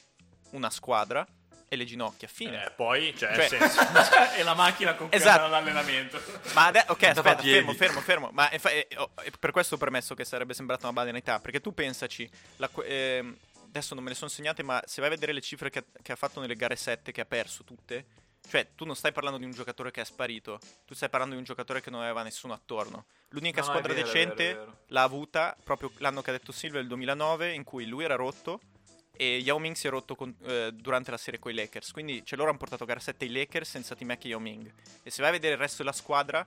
[0.51, 1.25] una squadra
[1.67, 2.65] e le ginocchia, fine.
[2.65, 3.79] Eh, poi, cioè, Cioè- nel senso,
[4.37, 5.43] e la macchina con cui Esatto.
[5.43, 6.21] andava all'allenamento.
[6.53, 8.29] Ma ade- ok, aspetta, fermo, fermo, fermo.
[8.33, 11.39] Ma infa- eh, oh, eh, per questo ho permesso che sarebbe sembrata una banalità.
[11.39, 13.37] Perché tu pensaci, la ehm,
[13.67, 15.83] adesso non me le sono segnate, ma se vai a vedere le cifre che ha,
[16.01, 18.05] che ha fatto nelle gare 7, che ha perso tutte,
[18.49, 21.39] cioè tu non stai parlando di un giocatore che è sparito, tu stai parlando di
[21.39, 23.05] un giocatore che non aveva nessuno attorno.
[23.29, 24.77] L'unica No, è squadra vero, è decente vero, è vero.
[24.87, 28.59] l'ha avuta proprio l'anno che ha detto Silvia, il 2009, in cui lui era rotto.
[29.13, 31.91] E Yao Ming si è rotto con- eh, durante la serie con i Lakers.
[31.91, 34.71] Quindi cioè, loro hanno portato gara 7 i Lakers senza T-Mac e Yao Ming.
[35.03, 36.45] E se vai a vedere il resto della squadra,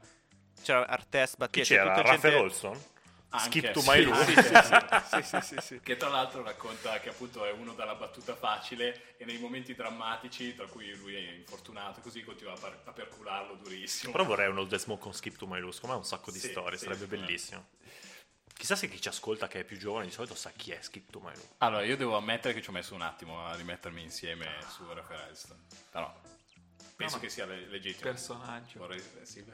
[0.63, 1.95] c'era Artest, chi Battier, c'era?
[1.95, 2.55] tutta Raffaele gente...
[2.55, 2.93] Olson?
[3.35, 4.15] Anche, Skip to sì, my Lou.
[4.15, 5.23] sì, sì, sì.
[5.23, 5.81] sì, sì, sì, sì.
[5.81, 10.55] Che tra l'altro racconta che appunto è uno dalla battuta facile e nei momenti drammatici,
[10.55, 14.13] tra cui lui è infortunato, così continua a, par- a percularlo durissimo.
[14.13, 16.31] Però vorrei un Old Smoke con Skip to My Lou, secondo me ha un sacco
[16.31, 17.67] di Sì, storie, sì, sarebbe bellissimo.
[18.57, 21.11] Chissà se chi ci ascolta che è più giovane di solito sa chi è Skip
[21.11, 21.45] to My Lou.
[21.59, 25.29] Allora, io devo ammettere che ci ho messo un attimo a rimettermi insieme su Raffaele
[25.29, 25.59] Elston.
[25.91, 26.15] Però
[26.97, 28.11] penso ma- che sia le- legittimo.
[28.11, 28.79] personaggio.
[28.79, 29.45] Vorrei, eh, sì.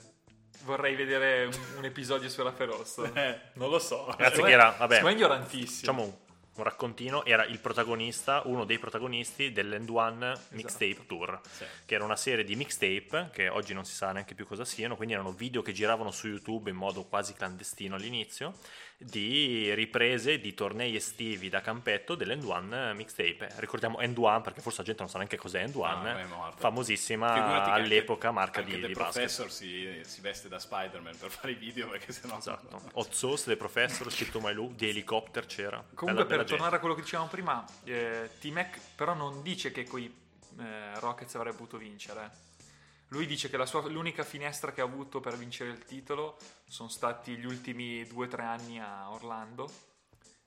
[0.62, 3.04] Vorrei vedere un, un episodio su Rafferosso.
[3.16, 3.40] Eh.
[3.54, 4.06] non lo so.
[4.10, 5.78] Ragazzi, che era, vabbè, è ignorantissimo.
[5.80, 6.14] Diciamo un,
[6.56, 11.64] un raccontino, era il protagonista, uno dei protagonisti dell'End One Mixtape Tour, Sì.
[11.86, 14.94] che era una serie di mixtape che oggi non si sa neanche più cosa siano,
[14.94, 18.58] quindi erano video che giravano su YouTube in modo quasi clandestino all'inizio,
[19.02, 23.48] di riprese di tornei estivi da campetto dell'End One Mixtape.
[23.56, 26.58] Ricordiamo End One perché forse la gente non sa neanche cos'è End One, No, morto.
[26.58, 29.12] famosissima Figurati all'epoca anche- marca anche di, The di basket.
[29.14, 32.36] Professor si, si veste da Spider-Man per fare i video perché sennò...
[32.36, 32.78] Esatto.
[32.92, 35.82] Hot Sauce, The Professor, Skip to My Lou, di Helicopter c'era.
[35.94, 36.50] Comunque, Bella- per gente.
[36.52, 40.14] tornare a quello che dicevamo prima, eh, T-Mac però non dice che coi
[40.58, 42.48] eh, Rockets avrebbe potuto vincere.
[43.10, 46.88] Lui dice che la sua, l'unica finestra che ha avuto per vincere il titolo sono
[46.88, 49.88] stati gli ultimi due o tre anni a Orlando.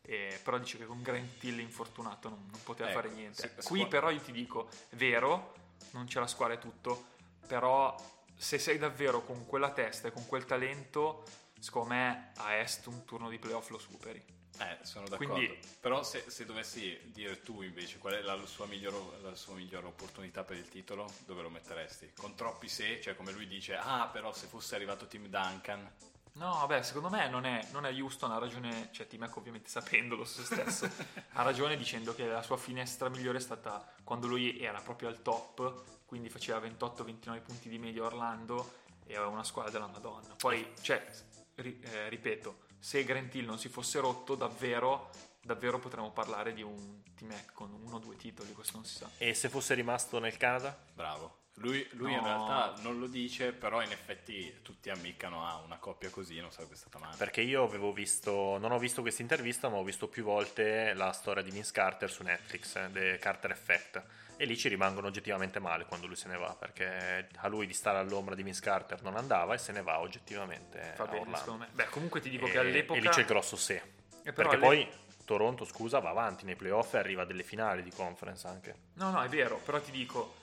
[0.01, 3.53] E, però dice che con Grant Hill infortunato non, non poteva Ecco, fare niente.
[3.57, 5.53] sì, Qui però io ti dico, è vero,
[5.91, 7.07] non c'è la squadra e tutto,
[7.47, 7.95] però
[8.35, 11.23] se sei davvero con quella testa e con quel talento,
[11.59, 14.23] secondo me a Est un turno di playoff lo superi.
[14.59, 15.33] Eh, sono d'accordo.
[15.33, 19.55] Quindi- Però se, se dovessi dire tu invece qual è la sua, miglior, la sua
[19.55, 22.11] migliore opportunità per il titolo, dove lo metteresti?
[22.15, 25.91] Con troppi se, cioè come lui dice, ah però se fosse arrivato Tim Duncan,
[26.35, 30.25] No, vabbè, secondo me non è, non è Houston, ha ragione, cioè T-Mac ovviamente sapendolo
[30.25, 30.89] se stesso,
[31.33, 35.21] ha ragione dicendo che la sua finestra migliore è stata quando lui era proprio al
[35.21, 40.33] top, quindi faceva 28-29 punti di media Orlando e aveva una squadra della Madonna.
[40.35, 41.05] Poi, cioè,
[41.53, 45.09] ri- eh, ripeto, se Grant Hill non si fosse rotto, davvero,
[45.41, 49.09] davvero potremmo parlare di un T-Mac con uno o due titoli, questo non si sa.
[49.17, 50.77] E se fosse rimasto nel Canada?
[50.93, 51.37] bravo.
[51.57, 52.23] Lui, lui in No.
[52.25, 56.75] realtà non lo dice, però in effetti tutti ammiccano a una coppia così, non sarebbe
[56.75, 57.15] stata male.
[57.15, 61.11] Perché io avevo visto, non ho visto questa intervista, ma ho visto più volte la
[61.11, 64.03] storia di Vince Carter su Netflix, eh, The Carter Effect.
[64.43, 67.71] E lì ci rimangono oggettivamente male quando lui se ne va, perché a lui di
[67.71, 71.37] stare all'ombra di Vince Carter non andava e se ne va oggettivamente Fa bene, Orlando.
[71.37, 71.69] secondo me.
[71.71, 72.99] Beh, comunque ti dico E- che all'epoca...
[72.99, 73.81] E lì c'è il grosso se.
[74.21, 74.91] Perché alle- poi
[75.23, 78.75] Toronto, scusa, va avanti nei playoff e arriva a delle finali di conference anche.
[78.95, 80.35] No, no, è vero, però ti dico,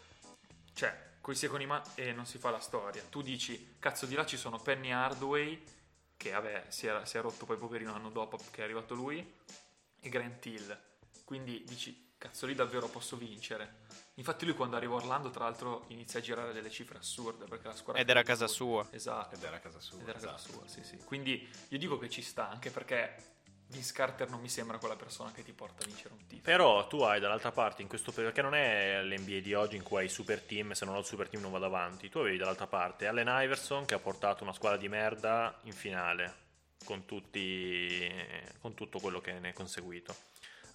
[0.72, 3.03] cioè, coi secoli ma e non si fa la storia.
[3.07, 5.62] Tu dici, cazzo di là ci sono Penny Hardaway,
[6.16, 9.34] che vabbè, si è, si è rotto poi poverino l'anno dopo che è arrivato lui,
[10.01, 10.80] e Grant Hill.
[11.22, 13.79] Quindi dici, cazzo lì davvero posso vincere.
[14.14, 17.66] Infatti lui quando arriva a Orlando, tra l'altro, inizia a girare delle cifre assurde, perché
[17.66, 18.03] la squadra...
[18.03, 18.87] Ed era casa sua.
[18.91, 19.35] Esatto.
[19.35, 20.01] Ed era a casa sua.
[20.01, 20.53] Ed era casa esatto.
[20.53, 20.99] sua, sì, sì.
[20.99, 25.33] Quindi io dico che ci sta, anche perché Vince Carter non mi sembra quella persona
[25.33, 26.43] che ti porta a vincere un titolo.
[26.43, 29.83] Però tu hai dall'altra parte in questo periodo, perché non è l'NBA di oggi in
[29.83, 32.11] cui hai super team, se non ho il super team non vado avanti.
[32.11, 36.35] Tu avevi dall'altra parte Allen Iverson che ha portato una squadra di merda in finale
[36.85, 38.12] con, tutti,
[38.61, 40.14] con tutto quello che ne è conseguito.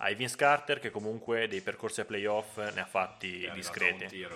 [0.05, 4.21] Hai Vince Carter che comunque dei percorsi a playoff ne ha fatti È discreti.
[4.21, 4.27] È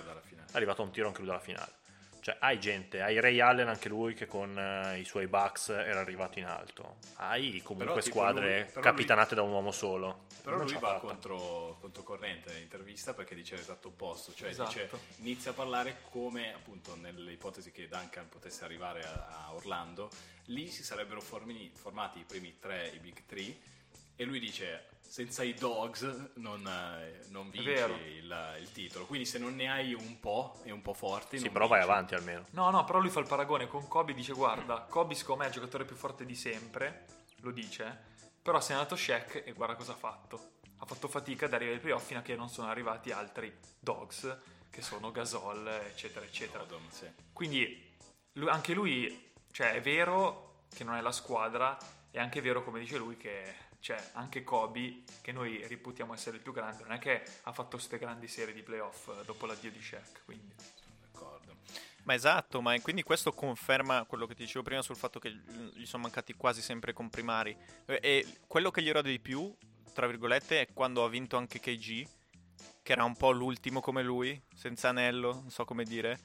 [0.53, 1.73] arrivato a un tiro anche lui dalla finale.
[2.21, 5.99] Cioè, hai gente, hai Ray Allen anche lui che con eh, i suoi Bucks era
[5.99, 6.97] arrivato in alto.
[7.17, 10.25] Hai comunque Però, squadre lui- capitanate da un uomo solo.
[10.41, 10.99] Però Non lui va fatta.
[11.01, 14.69] contro, controcorrente nell'intervista perché dice l'esatto opposto, cioè Esatto.
[14.71, 20.09] dice, inizia a parlare come appunto nell'ipotesi che Duncan potesse arrivare a, a Orlando,
[20.45, 23.55] lì si sarebbero formi- formati i primi tre, i big three,
[24.19, 29.39] e lui dice senza i dogs non, eh, non vinci il, il titolo, quindi se
[29.39, 31.39] non ne hai un po' e un po' forti...
[31.39, 32.43] Sì, però vai avanti almeno.
[32.51, 35.47] No, no, però lui fa il paragone con Kobe, dice guarda, Kobe secondo me è
[35.47, 37.05] il giocatore più forte di sempre,
[37.37, 37.97] lo dice,
[38.41, 40.51] però se è andato Shaq e guarda cosa ha fatto.
[40.79, 44.37] Ha fatto fatica ad arrivare ai playoff fino a che non sono arrivati altri dogs,
[44.69, 46.63] che sono Gasol, eccetera, eccetera.
[46.63, 47.09] Odom, sì.
[47.31, 47.95] Quindi
[48.33, 51.77] lui- anche lui, cioè è vero che non è la squadra,
[52.11, 56.43] è anche vero come dice lui che cioè, anche Kobe, che noi reputiamo essere il
[56.43, 59.71] più grande, non è che ha fatto queste grandi serie di playoff eh, dopo l'addio
[59.71, 60.53] di Shaq, quindi...
[60.75, 61.55] Sono d'accordo.
[62.03, 65.31] Ma esatto, ma quindi questo conferma quello che ti dicevo prima sul fatto che
[65.73, 67.55] gli sono mancati quasi sempre comprimari.
[67.85, 69.53] E- quello che gli rode di più,
[69.93, 72.07] tra virgolette, è quando ha vinto anche KG,
[72.81, 76.19] che era un po' l'ultimo come lui, senza anello, non so come dire.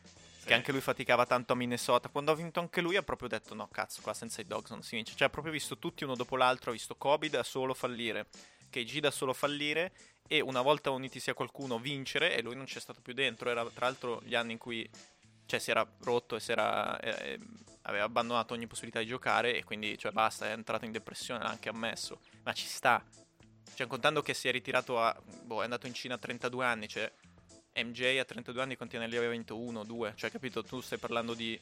[0.45, 0.51] Sì.
[0.51, 2.11] Che anche lui faticava tanto a Minnesota.
[2.11, 4.83] Quando ha vinto anche lui ha proprio detto: No, cazzo, qua senza i dogs non
[4.83, 5.17] si vince.
[5.17, 6.71] Cioè, ha proprio visto tutti uno dopo l'altro.
[6.71, 8.27] Ha visto Kobe da solo fallire,
[8.69, 9.93] KG da solo fallire.
[10.29, 13.49] E una volta unitisi a qualcuno vincere, e lui non c'è stato più dentro.
[13.49, 14.89] Era tra l'altro gli anni in cui
[15.47, 17.39] cioè, si era rotto e si era, eh,
[17.83, 19.57] aveva abbandonato ogni possibilità di giocare.
[19.57, 22.21] E quindi, cioè, basta, è entrato in depressione, l'ha anche ammesso.
[22.43, 23.03] Ma ci sta.
[23.75, 25.19] Cioè, contando che si è ritirato a.
[25.43, 26.87] Boh, è andato in Cina a 32 anni.
[26.87, 27.11] Cioè,
[27.77, 29.59] MJ a 32 anni quanti anelli aveva vinto?
[29.59, 30.13] Uno, due.
[30.17, 30.63] Cioè, capito?
[30.63, 31.59] Tu stai parlando di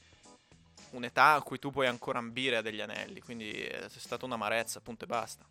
[0.91, 3.21] un'età a cui tu puoi ancora ambire a degli anelli.
[3.21, 5.45] Quindi è stata un'amarezza, punto e basta.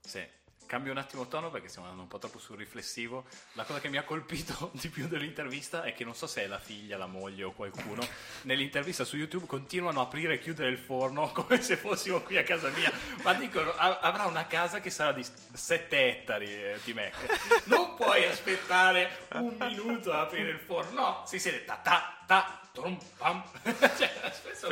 [0.00, 0.26] Sì.
[0.66, 3.24] Cambio un attimo tono perché stiamo andando un po' troppo sul riflessivo.
[3.52, 6.46] La cosa che mi ha colpito di più dell'intervista è che non so se è
[6.46, 8.06] la figlia, la moglie o qualcuno,
[8.42, 12.42] nell'intervista su YouTube continuano a aprire e chiudere il forno come se fossimo qui a
[12.42, 12.92] casa mia.
[13.22, 17.62] Ma dicono, avrà una casa che sarà di 7 ettari eh, di Mac.
[17.66, 21.00] Non puoi aspettare un minuto a aprire il forno.
[21.00, 22.58] No, si siede ta ta ta.
[22.72, 23.42] trum, pam.
[23.96, 24.68] cioè, spesso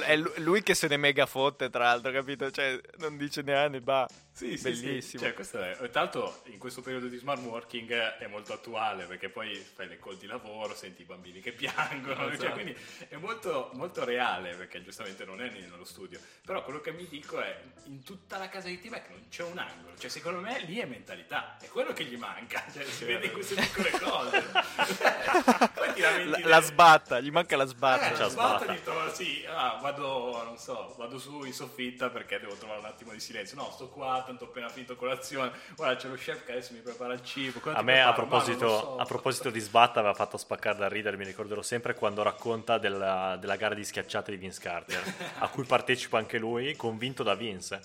[0.00, 2.50] è lu- lui che se ne mega fotte, tra l'altro, capito?
[2.50, 4.08] Cioè, non dice neanche, bah.
[4.38, 5.00] Sì, sì, Bellissimo.
[5.00, 5.18] sì.
[5.18, 9.28] Cioè, questo è, tra l'altro in questo periodo di smart working è molto attuale perché
[9.28, 12.42] poi fai le call di lavoro, senti i bambini che piangono, Esatto.
[12.44, 12.76] cioè, quindi
[13.08, 16.20] è molto, molto reale perché giustamente non è nello studio.
[16.44, 19.58] Però quello che mi dico è in tutta la casa di T-Mac non c'è un
[19.58, 23.26] angolo, cioè secondo me lì è mentalità, è quello che gli manca, cioè, si vede
[23.26, 24.44] in queste piccole cose.
[25.74, 28.12] poi tira 20 La, la sbatta, gli manca la sbatta.
[28.12, 28.72] Eh, C'ha sbatta sbatta.
[28.72, 33.12] dico, sì, ah, vado, non so, vado su in soffitta perché devo trovare un attimo
[33.12, 33.56] di silenzio.
[33.56, 35.52] No, sto qua, tanto ho appena finito colazione.
[35.74, 37.60] Guarda, c'è lo chef che adesso mi prepara il cibo.
[37.60, 38.96] Cosa A me, a proposito, so.
[38.98, 43.36] a proposito di sbatta, aveva fatto spaccare da ridere, mi ricorderò sempre quando racconta della,
[43.40, 45.02] della gara di schiacciate di Vince Carter,
[45.38, 47.80] a cui partecipa anche lui, convinto da Vince.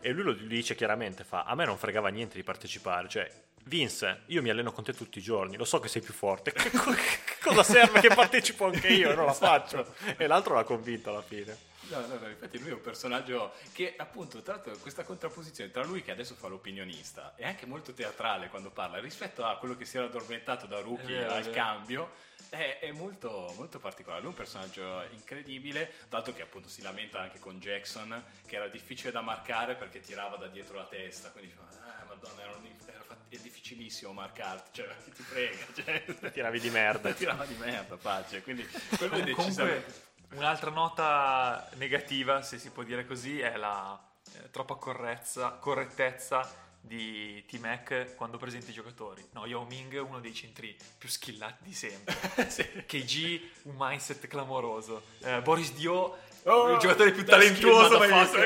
[0.00, 3.30] E lui lo dice chiaramente, fa, a me non fregava niente di partecipare, cioè,
[3.64, 6.52] Vince, io mi alleno con te tutti i giorni, lo so che sei più forte,
[6.52, 6.70] che
[7.40, 9.94] cosa serve che partecipo anche io, non la faccio.
[10.16, 11.70] E l'altro l'ha convinto alla fine.
[11.88, 15.84] No, no, no, infatti lui è un personaggio che appunto, tra l'altro questa contrapposizione tra
[15.84, 19.84] lui che adesso fa l'opinionista è anche molto teatrale quando parla rispetto a quello che
[19.84, 21.52] si era addormentato da rookie è al vero.
[21.52, 22.10] cambio
[22.48, 27.20] è, è molto, molto particolare, lui è un personaggio incredibile, dato che appunto si lamenta
[27.20, 31.52] anche con Jackson che era difficile da marcare perché tirava da dietro la testa, quindi
[31.52, 32.70] fa, ah madonna era un-
[33.36, 37.12] è difficilissimo marcarti, cioè ti frega, cioè, Tiravi di merda.
[37.14, 38.62] tirava di merda, pace, quindi
[38.96, 40.02] quello è Comunque, decisamente...
[40.34, 43.98] un'altra nota negativa, se si può dire così, è la
[44.34, 49.24] eh, troppa correzza- correttezza di T-Mac quando presenta i giocatori.
[49.32, 52.14] No, Yao Ming è uno dei centri più skillati di sempre.
[52.50, 52.64] Sì.
[52.86, 55.02] KG, un mindset clamoroso.
[55.20, 58.36] Eh, Boris Dio, Oh, il giocatore più talentuoso mai visto.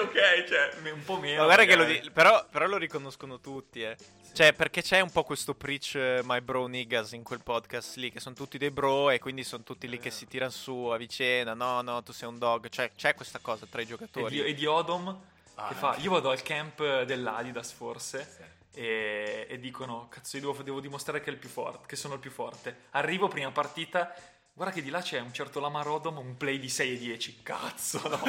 [0.00, 1.38] Ok, cioè, un po' meno.
[1.38, 3.96] Ma guarda che lo di- però, però lo riconoscono tutti, eh.
[4.36, 8.10] Cioè, perché c'è un po' questo preach eh, my bro niggas in quel podcast lì,
[8.12, 10.98] che sono tutti dei bro e quindi sono tutti lì che si tirano su a
[10.98, 11.54] vicenda.
[11.54, 12.68] No, no, tu sei un dog.
[12.68, 14.34] Cioè, c'è questa cosa tra i E giocatori.
[14.34, 15.20] di, e di Odom
[15.58, 16.02] Ah, che fa eh.
[16.02, 21.30] io vado al camp dell'Adidas forse e, e dicono cazzo io devo, devo dimostrare che,
[21.30, 24.14] è il più forte, che sono il più forte arrivo prima partita
[24.52, 27.42] guarda che di là c'è un certo Lamar Odom un play di 6 e 10
[27.42, 28.20] cazzo no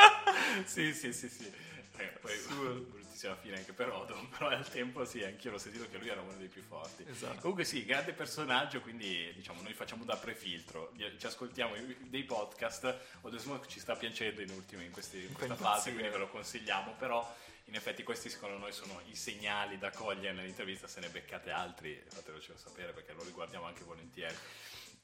[0.64, 1.52] sì, sì, sì, sì.
[1.98, 2.81] Eh, poi
[3.22, 6.20] bruttissima fine anche per Odom, però al tempo sì, anch'io l'ho sentito che lui era
[6.20, 7.04] uno dei più forti.
[7.08, 7.40] Esatto.
[7.40, 11.74] Comunque sì, grande personaggio, quindi diciamo noi facciamo da prefiltro, ci ascoltiamo
[12.08, 16.10] dei podcast, Odesmo ci sta piacendo in ultimo in, questi- in questa Fa fase, quindi
[16.10, 17.34] ve lo consigliamo, però
[17.66, 22.02] in effetti questi secondo noi sono i segnali da cogliere nell'intervista, se ne beccate altri
[22.08, 24.34] fatevelo sapere perché lo riguardiamo anche volentieri.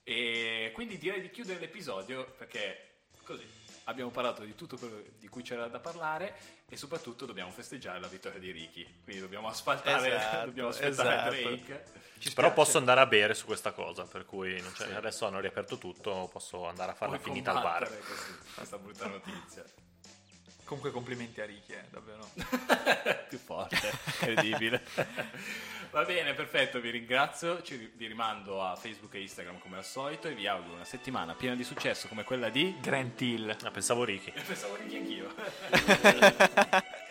[0.03, 2.87] E quindi direi di chiudere l'episodio perché
[3.23, 3.47] così
[3.89, 6.35] abbiamo parlato di tutto quello di cui c'era da parlare
[6.69, 8.87] e soprattutto dobbiamo festeggiare la vittoria di Ricky.
[9.03, 11.49] Quindi dobbiamo asfaltare, Esatto, dobbiamo aspettare esatto.
[11.65, 11.85] Drake.
[12.19, 14.93] Ci Però posso andare a bere su questa cosa, per cui non c'è- Sì.
[14.93, 17.85] adesso hanno riaperto tutto, posso andare a farla Puoi finita al bar.
[17.89, 19.65] così, questa brutta notizia.
[20.65, 22.29] comunque complimenti a Ricky eh, davvero
[23.31, 24.85] Più forte, incredibile.
[25.91, 30.29] Va bene, perfetto, vi ringrazio, ci, vi rimando a Facebook e Instagram come al solito
[30.29, 32.77] e vi auguro una settimana piena di successo come quella di...
[32.81, 34.31] Grant Hill Ah, pensavo Ricky.
[34.47, 35.35] Pensavo di anch'io.